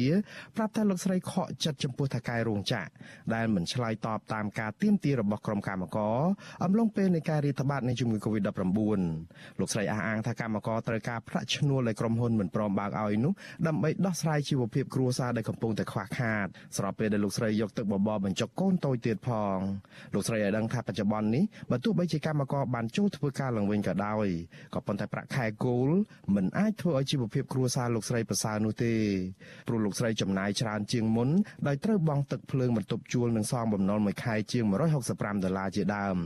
[0.55, 2.89] ប្រាប់ថាលោកស្រីខកចិត្តចំពោះថៅកែរោងចក្រ
[3.33, 6.19] ដែលមិនឆ្លើយតបតាមការទាមទាររបស់ក្រុមកម្មករ
[6.63, 8.99] អំឡុងពេលនៃការរាតត្បាតនៃជំងឺ Covid-19
[9.59, 13.33] លោកស្រីអះអាងថាកម្មករត្រូវការប្រាក់ឈ្នួលដែលក្រុមហ៊ុនមិនព្រមបើកឲ្យនោះ
[13.67, 19.57] ដើម្បីដោះស្រាយជីវភាពគ្រួសារដែលកំពុងតែខ្វះខាតស្របពេលដែលលោកស្រីយកទឹកបបរបញ្ចុកកូនតូចទៀតផង
[20.13, 24.27] លោកស្រីឲ្យដឹងថាបច្ចុប្បន្ននេះបើទោះបីជាកម្មករបានចូលធ្វើការឡើងវិញក៏ដោយ
[24.73, 25.89] ក៏ប៉ុន្តែប្រាក់ខែគោល
[26.35, 28.93] មិនអាចធ្វើឲ្យជីវភាពគ្រួសារលោកស្រីប្រសើរនោះទេ
[29.67, 31.29] ព្រោះលោកស្រីចំណាយច្រើនជាងមុន
[31.67, 34.63] ដោយត្រូវបង់ទឹកភ្លើងបន្ទប់ជួលនិងសងបំណុលមួយខែជាង
[35.03, 36.17] 165ដុល្លារជាដើម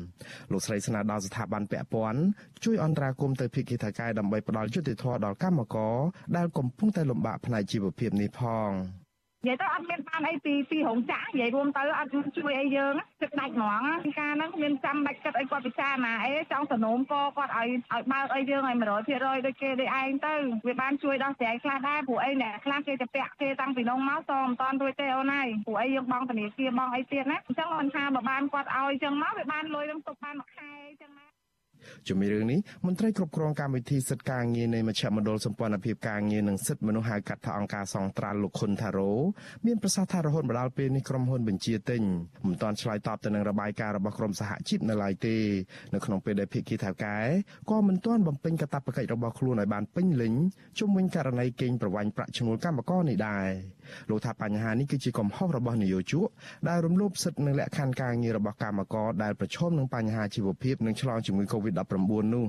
[0.51, 2.21] លោកស្រីស្នើដល់ស្ថាប័នពាក់ព័ន្ធ
[2.63, 5.95] ជួយអន្តរាគមន៍ទៅភាគីថៃកែដើម្បីផ្ដល់យុត្តិធម៌ដល់កម្មករ
[6.37, 8.71] ដែលកំពុងតែលំបាកផ្នែកជីវភាពនេះផង។
[9.47, 13.83] និយាយទៅអត់មានបានអីពីពីរោងចក្រនិយាយរួមទៅអត់ជួយអីយើងទឹកដាច់ហ្មង
[14.19, 20.33] ការហ្នឹងមានចាំបាច់គិតអីគាត់ពិចារណាអីចង់សនោមកគាត់ឲ្យឲ្យបើកអីយើងឲ្យ100%ដូចគេដូចឯងទៅ
[20.67, 30.82] វាបានជួយដោះស្រាយខ្លះដែរព្រោះអីអ្នកខ្លះគេទៅពាក់គេតាំងពីនងមកសងមិនតាន់រួចទេអូនហើយព្រោះអីយើងបងធនាគារបងអីទៀតណាអញ្ចឹងមិនថាបើបានគាត់ឲ្យអញ្ចឹងមកវាបានលុយនឹងទុកបានមួយខែអញ្ចឹងណា
[32.07, 39.11] ជំរាបរឿងនេះមន្ត្រីគ្រប់គ្រងកម្មវិធីសិទ្ធិការងារនៃមជ្ឈមណ្ឌលសម្ព័ន្ធភាពការងារនិងសិទ្ធិមនុស្សហៅកាត់ថាអង្គការសង្ត្រាល់លោកខុនថារ៉ូ
[39.65, 42.01] មានប្រសាសន៍ថារហូតមកដល់ពេលនេះក្រុមហ៊ុនបញ្ជាទិញ
[42.47, 45.35] មិនទាន់ឆ្លើយតបទៅនឹងរបាយការណ៍របស់ក្រុមសហជីពនៅឡើយទេ
[45.93, 47.17] នៅក្នុងពេលដែលភាគីថៅកែ
[47.69, 50.33] ក៏មិនទាន់បំពេញកាតព្វកិច្ចរបស់ខ្លួនឲ្យបានពេញលេញ
[50.79, 53.49] ជុំវិញករណីកេងប្រវ័ញ្ចប្រាក់ឈ្នួលកម្មករនេះដែរ
[54.09, 56.27] លោកថាបញ្ហានេះគឺជាកំហុសរបស់នយោជក
[56.69, 61.45] ដែលរំលោភសិទ្ធិនិងលក្ខខណ្ឌការងាររបស់កម្មករដែលប្រឈមនឹងបញ្ហាជីវភាពនិងឆ្លងជំងឺ
[61.77, 62.45] Covid-19 នោះ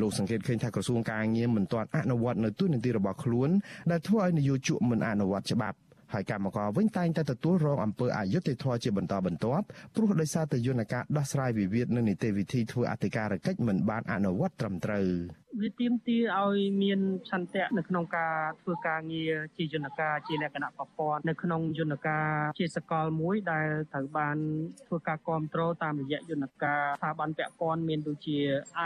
[0.00, 3.50] លោកសង្កេតឃើញថាក្រសួងការងារមិនទាន់អនុវត្តនៅទូនីតិរបស់ខ្លួន
[3.90, 5.78] ដែលធ្វើឲ្យនយោជកមិនអនុវត្តច្បាប់
[6.12, 9.64] ហើយកម្មករវិញតែងតែទទួលរងអំពើអយុត្តិធម៌ជាបន្តបន្ទាប់
[9.94, 15.06] ព្រោះដោយសារតែយន្តការដោះស្រាយវិវាទនិងនីតិវិធីធ្វើអធិការកិច្ចមិនបានអនុវត្តត្រឹមត្រូវ។
[15.60, 22.26] វាទាមទារឲ្យមានឆន្ទៈនៅក្នុងការធ្វើការងារជាយន្តការជាលក្ខណៈប្រព័ន្ធនៅក្នុងយន្តការ
[22.58, 24.36] ជាសកលមួយដែលត្រូវបាន
[24.86, 28.38] ធ្វើការគ្រប់គ្រងតាមរយៈយន្តការស្ថាប័នពាក់ព័ន្ធមានដូចជា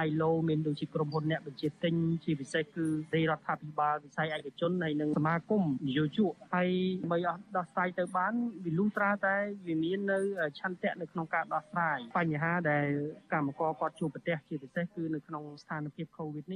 [0.05, 1.95] ILO មានដូចជាក្រុមហ៊ុនអ្នកបញ្ជាទិញ
[2.25, 6.71] ជាពិសេសគឺរាជរដ្ឋាភិបាលវិស័យឯកជនហើយនិងសមាគមនយោជកហើយ
[7.13, 9.37] បើអត់ដោះស្រាយទៅបានវាលុះត្រាតែ
[9.67, 10.19] វាមាននៅ
[10.59, 12.87] ឆន្ទៈនៅក្នុងការដោះស្រាយបញ្ហាដែល
[13.33, 16.55] កម្មករគាត់ជួបប្រទះជាពិសេសគឺនៅក្នុងស្ថានភាព COVID ន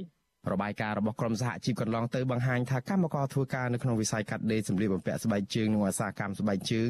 [0.51, 6.89] របាយការណ៍របស់ក្រមសហជីពកន្លងទៅបង្ហាញថាកម្មករធ្វើការនៅក្នុងវិស័យកាត់ដេរសម្លៀកបំពាក់ស្បែកជើងនិងឧស្សាហកម្មស្បែកជើង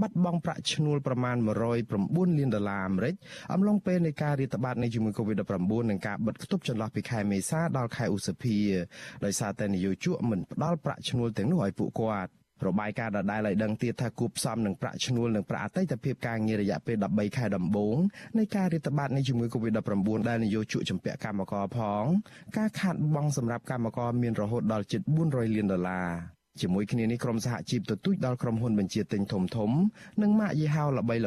[0.00, 3.14] បាត់បង់ប្រាក់ឈ្នួលប្រមាណ109លានដុល្លារអាមេរិក
[3.52, 8.58] អំឡុងពេលនៃការរាតត្បាតនៃជំងឺ Covid-19 និងការបិទគប់ចន្លោះពីខែមេសាដល់ខែឧសភា
[9.24, 12.32] ដោយសារតែនយោជកមិនផ្ដល់ប្រាក់ឈ្នួលទាំងនោះឲ្យពួកគាត់
[12.66, 17.96] របាយការណ៍ដដែលឲ្យដឹងទៀតថាគូផ្សំនឹងប្រាក់ឈ្នួលនិងប្រាក់អតីតភាពការងាររយៈពេល13ខែដំបូង
[18.38, 22.04] នៃការរាតត្បាតនៃជំងឺ Covid-19 ដែលនយោជកជំពាក់កម្មករផង
[22.56, 26.08] ការខាតបង់សម្រាប់កម្មករមានរហូតដល់ជិត400លានដុល្លារ
[26.60, 29.70] ជាមួយគ្នានេះក្រុមសហជីពទទូចដល់ក្រុមហ៊ុនបញ្ជាទិញធំធំ
[30.22, 31.20] និងម៉ាកយីហោល្បីៗ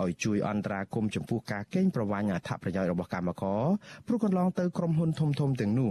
[0.00, 3.62] ឲ្យជួយអន្តរាគមន៍ចំពោះការកេងប្រវ័ញ្ចអត្ថប្រយោជន៍របស់កម្មករ
[4.06, 5.90] ព្រោះកន្លងទៅក្រុមហ៊ុនធំធំទាំងនោះ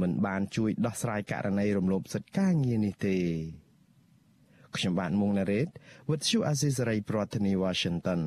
[0.00, 3.16] មិនបានជួយដោះស្រាយករណីរំលោភសិទ្ធិការងារនេះទេ
[4.78, 5.68] ខ្ញុំបាទមុងណារ៉េត
[6.08, 8.20] With you Azizari ប្រធានាទី Washington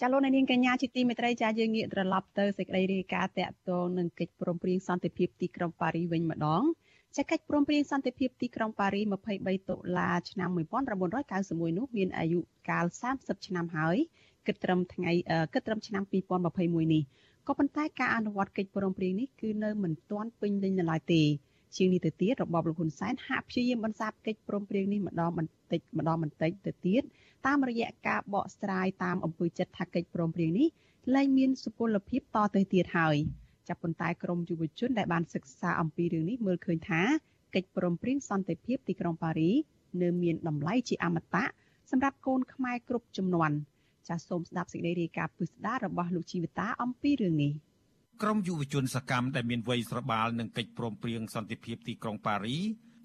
[0.00, 6.62] ចាលោកនាងកញ្ញាជាទីមេត្រីចាយើងងាកត្រឡប់ទៅសេចក្តីរាយការណ៍តាក់ទងនឹងកិច្ចព្រមព្រៀងសន្តិភាពទីក្រុងប៉ារីវិញម្ដង
[7.16, 9.00] ចាកិច្ចព្រមព្រៀងសន្តិភាពទីក្រុងប៉ារី
[9.36, 10.50] 23តុលាឆ្នាំ
[11.14, 12.86] 1991នោះមានអាយុកាល
[13.16, 13.96] 30ឆ្នាំហើយ
[14.46, 15.12] គិតត្រឹមថ្ងៃ
[15.54, 16.02] គិតត្រឹមឆ្នាំ
[16.48, 17.02] 2021នេះ
[17.46, 21.22] ក៏ប៉ុន្តែការអនុវត្តកិច្ចព្រមព្រៀងនេះគឺនៅមិនទាន់ពេញលេញនៅឡើយទេ
[21.76, 27.02] ជាងនេះទៅទៀតរបបលោកហ៊ុនសែនហាក់ព្យាយាមបន្សាបកិច្ចព្រមព្រៀងនេះម្ដងបន្តិចម្ដងបន្តិចទៅទៀត
[27.46, 30.68] តាមរយៈការបកស្រាយតាមអំពើចិត្តថាកិច្ចព្រមព្រៀងនេះ
[31.14, 33.16] លែងមានសុពលភាពតទៅទៀតហើយ
[33.68, 37.02] ចាប់ប៉ុន្តែក្រមយុវជនដែលបានសិក្សាអំពីរឿងនេះមើលឃើញថា
[37.54, 39.52] កិច្ចព្រមព្រៀងសន្តិភាពទីក្រុងប៉ារី
[40.02, 41.44] នៅមានតម្លៃជាអមតៈ
[41.90, 43.50] សម្រាប់កូនខ្មែរគ្រប់ចំនួន
[44.08, 47.52] ចាសសូមស្ដាប់សេចក្តីរាយការណ៍ពិស្ដាររបស់លោកជីវិតាអំពីរឿងនេះ
[48.22, 52.58] ក្រមយុវជនសកម្មដែលមានវ័យស្របាលនឹងកិច្ចព្រមព្រៀងសន្តិភាពទីក្រុងប៉ារី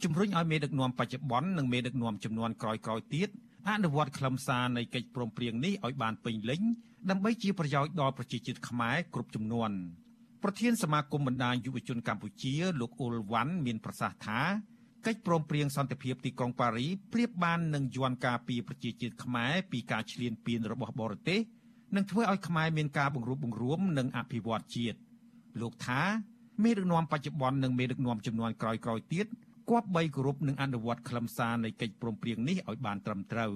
[0.04, 3.30] ជំរុញឲ្យមេដឹកនាំបច្ចុប្បន្ននិងមេដឹកនាំចំនួនក្រោយៗទៀត
[3.70, 6.62] អនុវត្តខ្លឹមសារនៃកិច្ចព្រមព្រៀងនេះឲ្យបានពេញលេញ
[7.10, 9.72] ដើម្បីជាប្រយោជន៍ដល់ប្រជាជាតិខ្មែរគ្រប់ចំនួន
[10.44, 14.42] ប្រធានសមាគមបណ្ដាញយុវជនកម្ពុជា លោកអ៊ុលវ៉ាន់មានប្រសាសន៍ថា
[15.06, 21.40] កិច្ចព្រមព្រៀងសន្តិភាពទីក្រុងប៉ារីប្រៀបបាននឹងយន្តការពីប្រជាជាតិខ្មែរពីការឈ្លានពានរបស់បរទេស
[21.96, 24.98] និងធ្វើឲ្យខ្មែរមានការបង្រួបបង្រួមនិងអភិវឌ្ឍជាតិ
[25.62, 26.02] លោកថា
[26.64, 29.26] មេដឹកនាំបច្ចុប្បន្ននិងមេដឹកនាំចំនួនក្រោយៗទៀត
[29.70, 33.54] គប្បីគោរពនិងអនុវត្តខ្លឹមសារនៃកិច្ចព្រមព្រៀងនេះឲ្យបានត្រឹមត្រូវ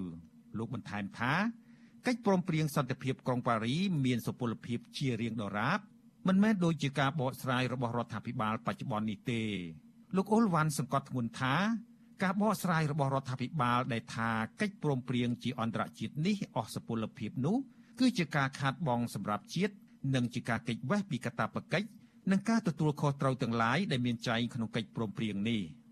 [0.58, 1.34] លោកបន្ថែមថា
[2.08, 3.76] កិច្ចព្រមព្រៀងសន្តិភាពក្រុងប៉ារី
[4.06, 5.80] មានសុពលភាពជារៀងដរាប
[6.28, 9.42] មិនមែនដូចជាការបកស្រាយរបស់រដ្ឋាភិបាលបច្ចុប្បន្ននេះទេ
[10.16, 11.56] លោកអ៊ុលវ៉ាន់សង្កត់ធ្ងន់ថា
[12.24, 14.30] ការបកស្រាយរបស់រដ្ឋាភិបាលដែលថា
[14.62, 17.58] កិច្ចព្រមព្រៀងជាអន្តរជាតិនេះអស់សុពលភាពនោះ
[18.00, 19.74] គឺជាការខាតបង់សម្រាប់ជាតិ
[20.16, 21.88] និងជាការគេចវេះពីកាតព្វកិច្ច
[22.32, 25.62] និងការទទួលខុសត្រូវទាំងឡាយដែលមានចែងក្នុងកិច្ចព្រមព្រៀងនេះ។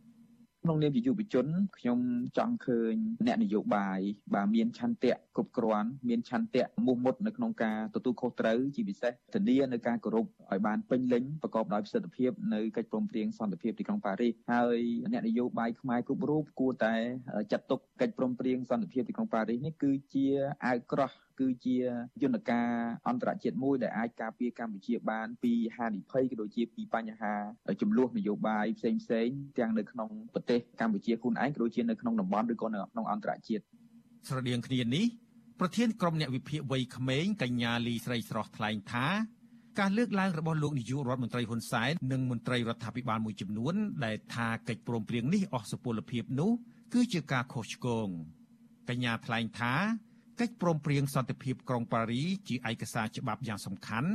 [0.66, 1.48] ក្នុងនាមជាយុវជន
[1.78, 2.00] ខ្ញុំ
[2.38, 2.94] ចង់ឃើញ
[3.28, 4.00] អ្នកនយោបាយ
[4.34, 14.80] បាទមានឆន្ទៈគ្រប់គ្រាន់មានឆន្ទៈមុះមុតនៅក្នុងការទទួលខុសត្រូវជាពិសេសធានានៅការគោរពឲ្យបានពេញលេញប្រកបដោយប្រសិទ្ធភាពនៅកិច្ចព្រមព្រៀងសន្តិភាពទីក្រុងប៉ារីសហើយ
[15.12, 16.96] អ្នកនយោបាយខ្មែរគ្រប់រូបគួរតែ
[17.52, 20.26] ចាត់ទុកកិច្ចព្រមព្រៀងសន្តិភាពទីក្រុងប៉ារីសនេះគឺជា
[20.66, 21.76] អាវក្រោះគឺជា
[22.24, 22.68] យន្តការ
[23.08, 27.34] អន្តរជាតិមួយដែលអាចការពារកម្ពុជាបានពីហានិភ័យក៏ដូចជាពីបញ្ហា
[27.82, 29.28] ចំនួននយោបាយផ្សេងផ្សេង
[29.60, 33.64] ទាំងនៅក្នុងប្រទេសកម្ពុជាខ្លួនឯងក៏ដូចជានៅក្នុងតំបន់ឬក៏នៅក្នុងអន្តរជាតិ
[34.28, 35.06] ស្រដៀងគ្នានេះ
[35.60, 39.08] ប្រធានក្រុមអ្នកវិភាគវ័យក្មេងកញ្ញាលីស្រីស្រស់ថ្លែងថា
[39.80, 43.74] ការលើកឡើងរបស់លោកនាយករដ្ឋមន្ត្រីហ៊ុនសែននិងមន្ត្រីរដ្ឋាភិបាលមួយចំនួន
[44.06, 46.52] ដែលថាកិច្ចព្រមព្រៀងនេះអស់សុពលភាពនោះ
[46.94, 48.08] គឺជាការខុសឆ្គង
[48.90, 49.74] កញ្ញាថ្លែងថា
[50.40, 54.12] កិច្ចព្រមព្រៀងសន្តិភាពក្រុងប៉ារីជាឯកសារច្បាប់យ៉ាងសំខាន់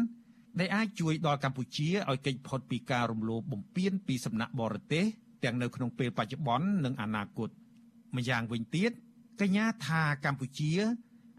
[0.60, 5.04] ដែលអាចជួយដល់កម្ពុជាឲ្យគេចផុតពីការរំលោភបំពានពីសំណាក់បរទេស
[5.44, 7.50] ទាំងនៅក្នុងពេលបច្ចុប្បន្ននិងអនាគត
[8.16, 8.90] ម្យ៉ាងវិញទៀត
[9.40, 10.72] កញ្ញាថាកម្ពុជា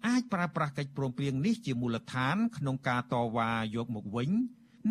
[0.07, 4.29] អាចប្រើប្រាស់កិច្ចព្រមព្រៀងនេះជាមូលដ្ឋាន ក្នុងការតវ៉ាយកមកវិញ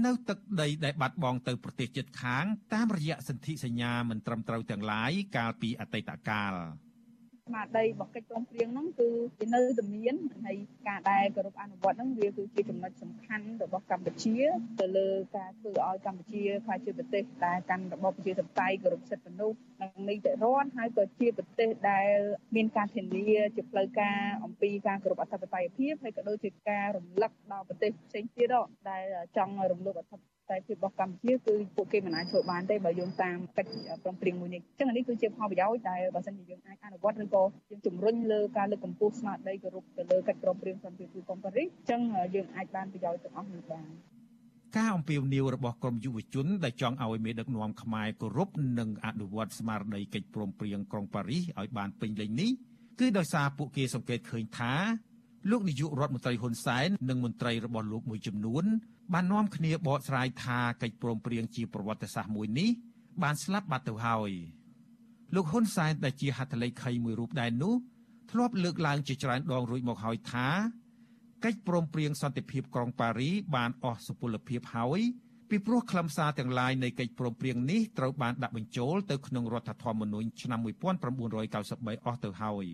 [0.05, 6.55] នៅទឹកដីដែលបាត់បង់ទៅប្រទេសជិតខាង តាមរយៈសន្ធិសញ្ញាមិនត្រឹមត្រូវទាំងឡាយកាលពីអតីតកាល។
[7.49, 14.37] ស្មារតីរបស់កិច្ចព្រមព្រៀងហ្នឹងគឺជានៅតែមានហើយការដែលគោរពអនុវត្តហ្នឹងវាគឺជាចំណុចសំខាន់របស់កម្ពុជា
[14.81, 22.09] ទៅលើការធ្វើឲ្យកម្ពុជាខ្លាចជាប្រទេសដែលកាន់របបប្រជាធិបតេយ្យគោរពសិទ្ធិមនុស្សនិងនីតិរដ្ឋហើយក៏ជាប្រទេសដែល
[22.57, 23.25] មានការធានា
[23.57, 28.55] ជាផ្លូវការអំពីការគោរពអធិបតេយ្យភាពហើយក៏ដូចជាការរំលឹកដល់ប្រទេសផ្សេងទៀត
[28.91, 29.05] ដែល
[29.37, 42.01] ចង់រំលោភអធិបតេយ្យ តែភាពរបស់កម្ពុជាគឺពួកគេមិនអាចធ្វើបានទេបើយោងតាមកិច្ចព្រមព្រៀងមួយនេះអញ្ចឹងនេះគឺជាផលប្រយោជន៍ដែលបើសិនជាយើងអាចអនុវត្តឬក៏យើងជំរុញលើការលើកកម្ពស់ស្មារតីគោរពទៅលើកិច្ចព្រមព្រៀងសន្តិភាពកុំប៉ារីសអញ្ចឹង
[42.35, 43.89] យើងអាចបានប្រយោជន៍ទាំងអស់នេះបាន
[44.77, 52.51] ការអំពាវនាវរបស់ក្រមយុវជនដែលចង់ឲ្យមេដឹកនាំខ្មែរគោរពនិងអនុវត្តស្មារតីកិច្ចព្រមព្រៀងក្រុងប៉ារីសឲ្យបានពេញលេញនេះ
[53.01, 54.73] គឺដោយសារពួកគេសង្កេតឃើញថា
[55.51, 58.65] លោកនាយករដ្ឋមន្ត្រីហ៊ុនសែននិងមន្ត្រីរបស់លោកមួយចំនួន
[59.13, 62.71] បាននាំគ្នាបកស្រាយថាកិច្ចព្រមព្រៀងជាប្រវត្តិសាស្ត្រមួយនេះ
[63.23, 64.31] បានស្លាប់បាត់ទៅហើយ
[65.35, 67.75] លោកហ៊ុនសែនដែលជាហត្ថលេខីមួយរូបដែរនោះ
[68.31, 70.47] ធ្លាប់លើកឡើងជាច្រើនដងរួចមកហើយថា
[71.45, 75.01] កិច្ចព្រមព្រៀងសន្តិភាពក្រុងប៉ារីបានអស់សុពលភាពហើយ
[75.51, 82.67] ពីព្រោះខ្លឹមសារទាំងឡាយនៃកិច្ចព្រមព្រៀងនេះត្រូវបានដាក់បញ្ចូលទៅក្នុងរដ្ឋធម្មនុញ្ញឆ្នាំ1993អស់ទៅហើយ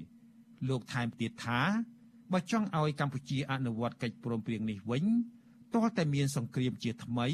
[0.69, 1.61] លោកថែមទៀតថា
[2.33, 5.05] បើចង់ឲ្យកម្ពុជាអនុវត្តកិច្ចព្រមព្រៀងនេះវិញ
[5.75, 7.29] ទាល់តែមានសង្គ្រាមជាថ្មី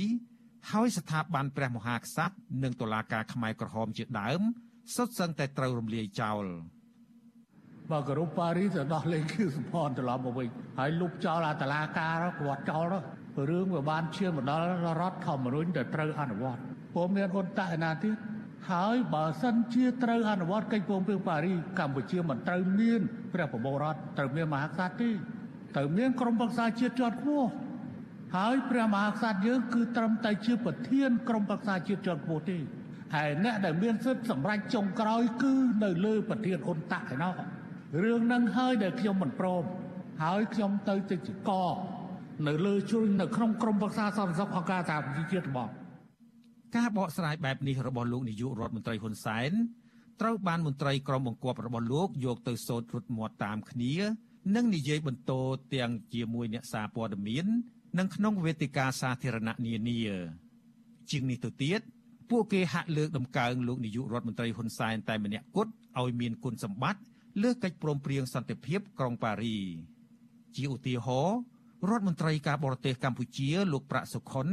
[0.71, 4.41] ហើយស្ថាប័នព្រះមហាក្សត្រនិងតុលាការខ្មែរក្រហមជាដើម
[4.95, 6.45] សុទ្ធសឹងតែត្រូវរំលាយចោល
[7.91, 12.85] បើគោរពប៉ារីសទៅដោះលែងខៀវសំផនត្រឡប់មកវិញហើយលុបចោលអាតឡាការគាត់ចោល
[13.51, 14.65] រឿងវាបានឈានមកដល់
[15.01, 16.61] រដ្ឋធម្មនុញ្ញដែលត្រូវអនុវត្ត
[16.95, 18.17] ពុំមានអន្តរណាទៀត
[18.71, 23.01] ហើយបើសិនជាត្រូវអនុវត្តកិច្ចព្រមព្រៀងប៉ារីកម្ពុជាមិនត្រូវមាន
[23.35, 25.11] ព្រះបបរតត្រូវមានមហាក្សត្រទេ
[25.77, 27.49] ត្រូវមានក្រមប្រឹក្សាជាតិជាន់ខ្ពស់
[28.37, 32.59] ហើយព្រះមហាក្សត្រយើងគឺត្រឹមតែជាប្រធានក្រមប្រឹក្សាជាតិជាន់ខ្ពស់ទេ
[33.15, 35.53] ហើយអ្នកដែលមានសិទ្ធិសម្រេចចុងក្រោយគឺ
[35.85, 37.35] នៅលើប្រធានអ៊ុនតាក់ឯណោះ
[38.03, 39.63] រឿងហ្នឹងហើយដែលខ្ញុំមិនព្រម
[40.23, 41.51] ហើយខ្ញុំទៅទៅជាក
[42.49, 45.71] នៅលើជួយនៅក្នុងក្រមប្រឹក្សាសន្តិសុខអង្គការសហប្រជាជាតិរបស់
[46.77, 49.53] ការបកស្រាយបែបនេះរបស់លោកនាយករដ្ឋមន្ត្រីហ៊ុនសែន
[50.21, 53.95] ត្រូវបានមន្ត្រីក្រមបង្គាប់របស់លោកយកទៅសូត្ររត់មាត់តាមគ្នា
[54.57, 55.33] និងនិយាយបន្ត
[55.75, 57.47] ទាំងជាមួយអ្នកសារព័ត៌មាន
[57.99, 59.99] និងក្នុងវេទិកាសាធារណៈនានា
[61.11, 61.81] ជាងនេះទៅទៀត
[62.31, 67.01] ពួកគេហាក់លើកដំកើងលោកនាយករដ្ឋមន្ត្រីហ៊ុនសែនតែម្នាក់គត់ឲ្យមានគុណសម្បត្តិ
[67.43, 69.59] លើកិច្ចព្រមព្រៀងសន្តិភាពក្រុងប៉ារី
[70.57, 71.39] ជាឧទាហរណ៍
[71.89, 74.47] រដ្ឋមន្ត្រីការបរទេសកម្ពុជា លោកប្រាក់សុខុន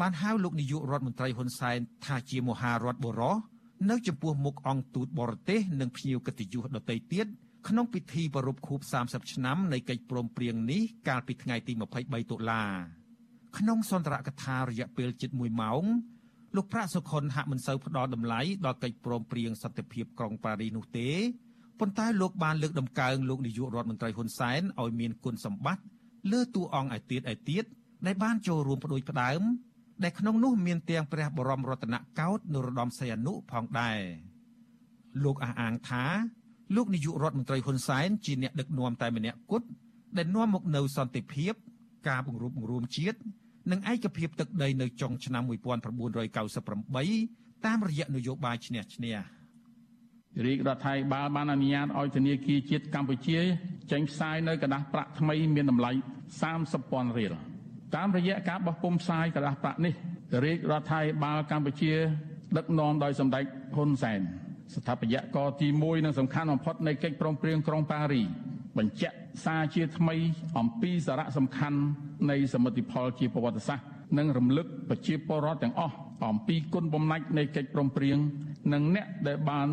[0.00, 3.36] បានហៅលោកនាយករដ្ឋមន្ត្រីហ៊ុនសែនថាជាមហារដ្ឋបុរស
[3.90, 7.26] នៅចំពោះមុខអង្គទូតបរទេសនិងភ្ញៀវកិត្តិយសដទៃទៀត
[7.68, 12.64] ក្នុងពិធីប្រារព្ធខួប30ឆ្នាំនៃកិច្ចព្រមព្រៀងនេះកាលពីថ្ងៃទី23តុលា
[13.58, 15.84] ក្នុងសន្ទរកថារយៈពេលជិត1ម៉ោង
[16.56, 21.10] លោកប្រាក់សុខុនហាក់មិនសូវផ្ដល់តម្លៃដល់កិច្ចព្រមព្រៀងសន្តិភាពក្រុងប៉ារីនោះទេ
[21.80, 25.84] ប៉ុន្តែលោកបានលើកដំកើងលោកនាយករដ្ឋមន្ត្រីហ៊ុនសែនឲ្យមានគុណសម្បត្តិ
[26.32, 27.64] លើតួអង្គឯទៀតឯទៀត
[28.06, 29.42] ដែលបានចូលរួមបដិបដើម
[30.02, 34.00] ដែលក្នុងនោះមានទាំងព្រះបរមរតនកោដ្ឋនរោត្តមសីហនុផងដែរ
[35.24, 36.04] លោកអះអាងថា
[36.76, 39.66] លោកនាយករដ្ឋមន្ត្រីហ៊ុនសែនជាអ្នកដឹកនាំតែម្នាក់គត់
[40.16, 41.54] ដែលនាំមកនូវសន្តិភាព
[42.08, 43.18] ការបង្រួបបង្រួមជាតិ
[43.70, 49.14] និងឯកភាពទឹកដីនៅចុងឆ្នាំ1998តាមរយៈនយោបាយឈ្នះឈ្នះ
[50.44, 53.38] រាជរដ្ឋាភិបាលបានអនុញ្ញាតឲ្យធនាគារជាតិកម្ពុជា
[53.92, 55.90] ចេញផ្សាយនៅក្រដាសប្រាក់ថ្មីមានតម្លៃ
[56.54, 57.34] 30,000រៀល
[57.96, 59.94] តាមរយៈការបោះពុម្ពផ្សាយក្រដាសប្រាក់នេះ
[60.44, 61.92] រាជរដ្ឋាភិបាលកម្ពុជា
[62.56, 63.44] ដឹកនាំដោយសម្ដេច
[63.76, 64.20] ហ៊ុនសែន
[64.72, 68.22] ស្ថាបត្យករទី1និងសំខាន់បំផុតនៃកិច្ចព្រមព្រៀងក្រុងប៉ារី
[68.78, 70.16] បញ្ជាក់សារជាថ្មី
[70.58, 71.78] អំពីសារៈសំខាន់
[72.30, 73.86] នៃសមិទ្ធផលជាប្រវត្តិសាស្ត្រ
[74.18, 75.94] និងរំលឹកប្រជាពលរដ្ឋទាំងអស់
[76.30, 78.18] អំពីគុណបំណាច់នៃកិច្ចព្រមព្រៀង
[78.72, 79.68] និងអ្នកដែលបាន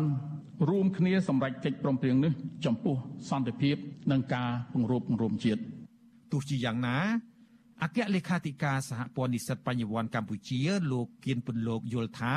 [0.68, 2.32] រួមគ្នាសម្រេចកិច្ចព្រមព្រៀងនេះ
[2.64, 2.96] ចំពោះ
[3.30, 3.76] សន្តិភាព
[4.12, 5.60] និងការពង្រឹងរួមជាតិ
[6.32, 6.96] ទោះជាយ៉ាងណា
[7.82, 10.58] អគ្គលេខាធិការសហព័ន្ធនិស្សិតបញ្ញវន្តកម្ពុជា
[10.92, 12.34] លោកគៀនពន្លកយល់ថា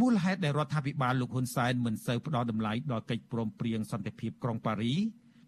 [0.00, 4.94] មូលហេតុដែលរដ្ឋាភិបាលលោកហ៊ុនសែនមិនសូវផ្ដល់តម្លៃដល់កិច្ចព្រមព្រៀងសន្តិភាពក្រុងប៉ារី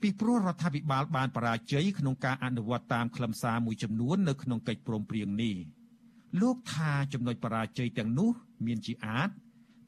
[0.02, 5.56] ពីព្រោះរដ្ឋាភិបាលបានបរាជ័យក្នុងការអនុវត្តតាមខ្លឹមសារមួយចំនួននៅក្នុងកិច្ចព្រមព្រៀងនេះ
[6.40, 8.30] លោកថាចំណុចបរាជ័យទាំងនោះ
[8.66, 9.28] មានជាអាច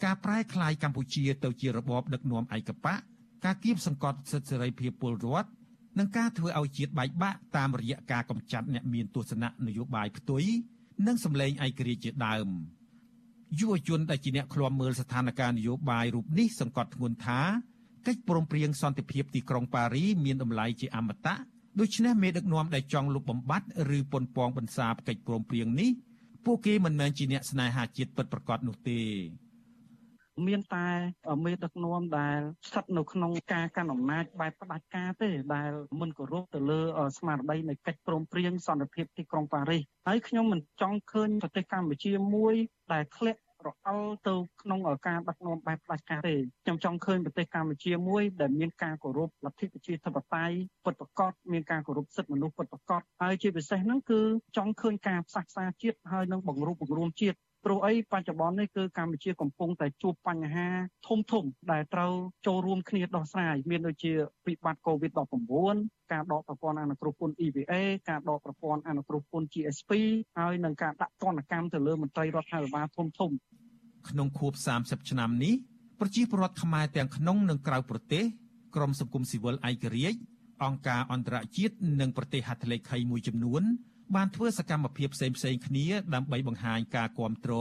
[0.05, 2.99] ការប្រែក្លាយកម្ពុជាទៅជារបបដឹកនាំឯកបក
[3.45, 5.49] ការគៀបសង្កត់សិទ្ធិសេរីភាពពលរដ្ឋ
[5.99, 10.45] និងការធ្វើឲ្យជាតិបែកបាក់តាមរយៈការកម្ចាត់អ្នកមានទស្សនៈនយោបាយផ្ទុយ
[11.07, 12.49] និងសម្លេងឯករាជ្យជាដើម
[13.59, 17.41] យុវជនដែលជាអ្នកឃ្លាំមើលស្ថានភាពនយោបាយរូបនេះសង្កត់ធ្ងន់ថា
[18.07, 21.37] កិច្ចព្រមព្រៀងសន្តិភាពទីក្រុងប៉ារីមានតម្លៃជាអមតៈ
[21.81, 23.67] ដូច្នេះមេដឹកនាំដែលចង់លុបបំបាត់
[23.97, 25.91] ឬប៉ុនប៉ងបន្សាបកិច្ចព្រមព្រៀងនេះ
[26.45, 29.01] ពួកគេមិនមែនជាអ្នកស្នេហាជាតិពិតប្រាកដនោះទេ
[30.47, 30.89] មានតែ
[31.45, 35.71] មេដឹកនាំដែលស្ថិតនៅក្នុងការកាន់អំណាចបែបផ្ដាច់ការទេដែល
[36.01, 36.81] មិនគោរពទៅលើ
[37.19, 42.55] ស្មារតីនៃកិច្ចព្រមព្រៀងសន្តិភាពទីក្រុងប៉ារីសហើយខ្ញុំមិនចង់ឃើញប្រទេសកម្ពុជាមួយ
[42.93, 46.35] ដែលធ្លាក់រអិលទៅក្នុងការដឹកនាំបែបផ្ដាច់ការទេ
[46.65, 54.21] ខ្ញុំចង់ឃើញប្រទេសកម្ពុជាមួយដែលមានការគោរពលទ្ធិប្រជាធិបតេយ្យពិតប្រាកដមានការគោរពសិទ្ធិមនុស្សពិតប្រាកដហើយជាពិសេសហ្នឹងគឺ
[54.57, 57.39] ចង់ឃើញការផ្សះផ្សាជាតិហើយនឹងបង្រួបបង្រួមជាតិ
[57.69, 60.69] ព្រោះអីបច្ចុប្បន្ននេះគឺកម្ពុជាកំពុងតែជួបបញ្ហា
[61.09, 62.13] ធំធំដែលត្រូវ
[62.47, 64.13] ចូលរួមគ្នាដោះស្រាយមានដូចជា
[64.47, 67.73] វិបត្តិ COVID-19 ការដកប្រព័ន្ធអនុគ្រោះពន្ធ EVA
[68.11, 69.91] ការដកប្រព័ន្ធអនុគ្រោះពន្ធ GSP
[70.39, 73.31] ហើយនឹងការដាក់ទណ្ឌកម្មទៅលើមន្ត្រីរដ្ឋាភិបាលធំធំ
[74.09, 74.53] ក្នុងខួប
[74.83, 75.55] 30ឆ្នាំនេះ
[76.01, 78.25] ប្រជាពលរដ្ឋខ្មែរទាំងក្នុងនិងក្រៅប្រទេស
[78.75, 80.19] ក្រមសង្គមស៊ីវិលឯករាជ្យ
[80.65, 83.63] អង្គការអន្តរជាតិនិងប្រទេសហត្ថលេខីមួយចំនួន
[84.15, 87.55] បានធ្វើសកម្មភាពផ្សេងផ្សេងគ្នាដើម្បីបង្ហាញការគាំទ្រ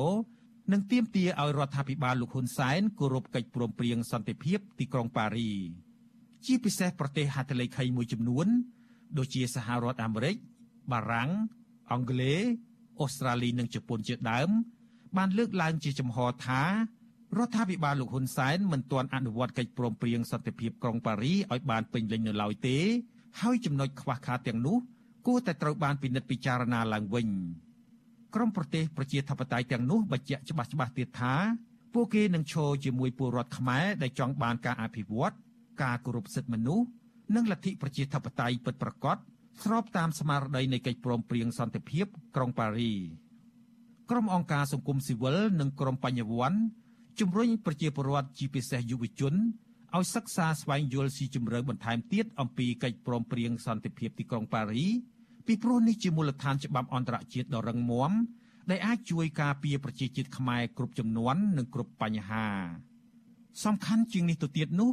[0.72, 5.52] និងទាមទារឲ្យរដ្ឋាភិបាលលោកហ៊ុនសែនគោរពកិច្ចព្រមព្រៀងសន្តិភាពទីក្រុងប៉ារី
[6.46, 8.48] ជាពិសេសប្រទេសហត្ថលេខីមួយចំនួន
[9.18, 10.36] ដូចជាសហរដ្ឋអាមេរិក
[10.91, 11.30] បារាំង
[11.91, 12.41] អង់គ្លេស
[13.00, 14.50] អូស្ត្រាលីនិងជប៉ុនជាដើម
[15.18, 16.62] បានលើកឡើងជាចំហថា
[17.38, 22.78] រដ្ឋាភិបាលលោកហ៊ុនសែនមិនទាន់អនុវត្តកិច្ចព្រមព្រៀងសន្តិភាពក្រុងប៉ារីឲ្យបានពេញលេញនៅឡើយទេ
[23.41, 24.78] ហើយចំណុចខ្វះខាតទាំងនោះ
[25.28, 27.28] គួរតែត្រូវបានពិនិត្យពិចារណាឡើងវិញ
[28.36, 31.36] ក្រមប្រទេសប្រជាធិបតេយ្យទាំងនោះបញ្ជាក់ច្បាស់ច្បាស់ទៀតថា
[31.93, 35.36] ពួកគេនឹងឈរជាមួយពលរដ្ឋខ្មែរដែលចង់បានការអភិវឌ្ឍ
[35.84, 36.86] ការគោរពសិទ្ធិមនុស្ស
[37.36, 39.17] និងលទ្ធិប្រជាធិបតេយ្យពិតប្រាកដ
[39.63, 42.05] ស្របតាមស្មារតីនៃកិច្ចព្រមព្រៀងសន្តិភាព
[42.36, 42.93] ក្រុងប៉ារី
[44.09, 46.59] ក្រុមអង្គការសង្គមស៊ីវិលនិងក្រុមបញ្ញវន្ត
[47.19, 49.34] ជំរុញប្រជាពលរដ្ឋជាពិសេសយុវជន
[49.95, 54.86] ឲ្យសិក្សាស្វែងយល់ស៊ីជម្រៅបន្ថែមទៀតអំពីកិច្ចព្រមព្រៀងសន្តិភាពទីក្រុងប៉ារី
[55.46, 58.12] ពីព្រោះនេះជាមូលដ្ឋានច្បាប់អន្តរជាតិដ៏រឹងមាំ
[58.70, 62.48] ដែលអាចជួយការពារប្រជាជាតិខ្មែរគ្រប់ចំនួននិងគ្រប់បញ្ហា
[63.64, 64.91] សំខាន់ជាងនេះទៅទៀតនោះ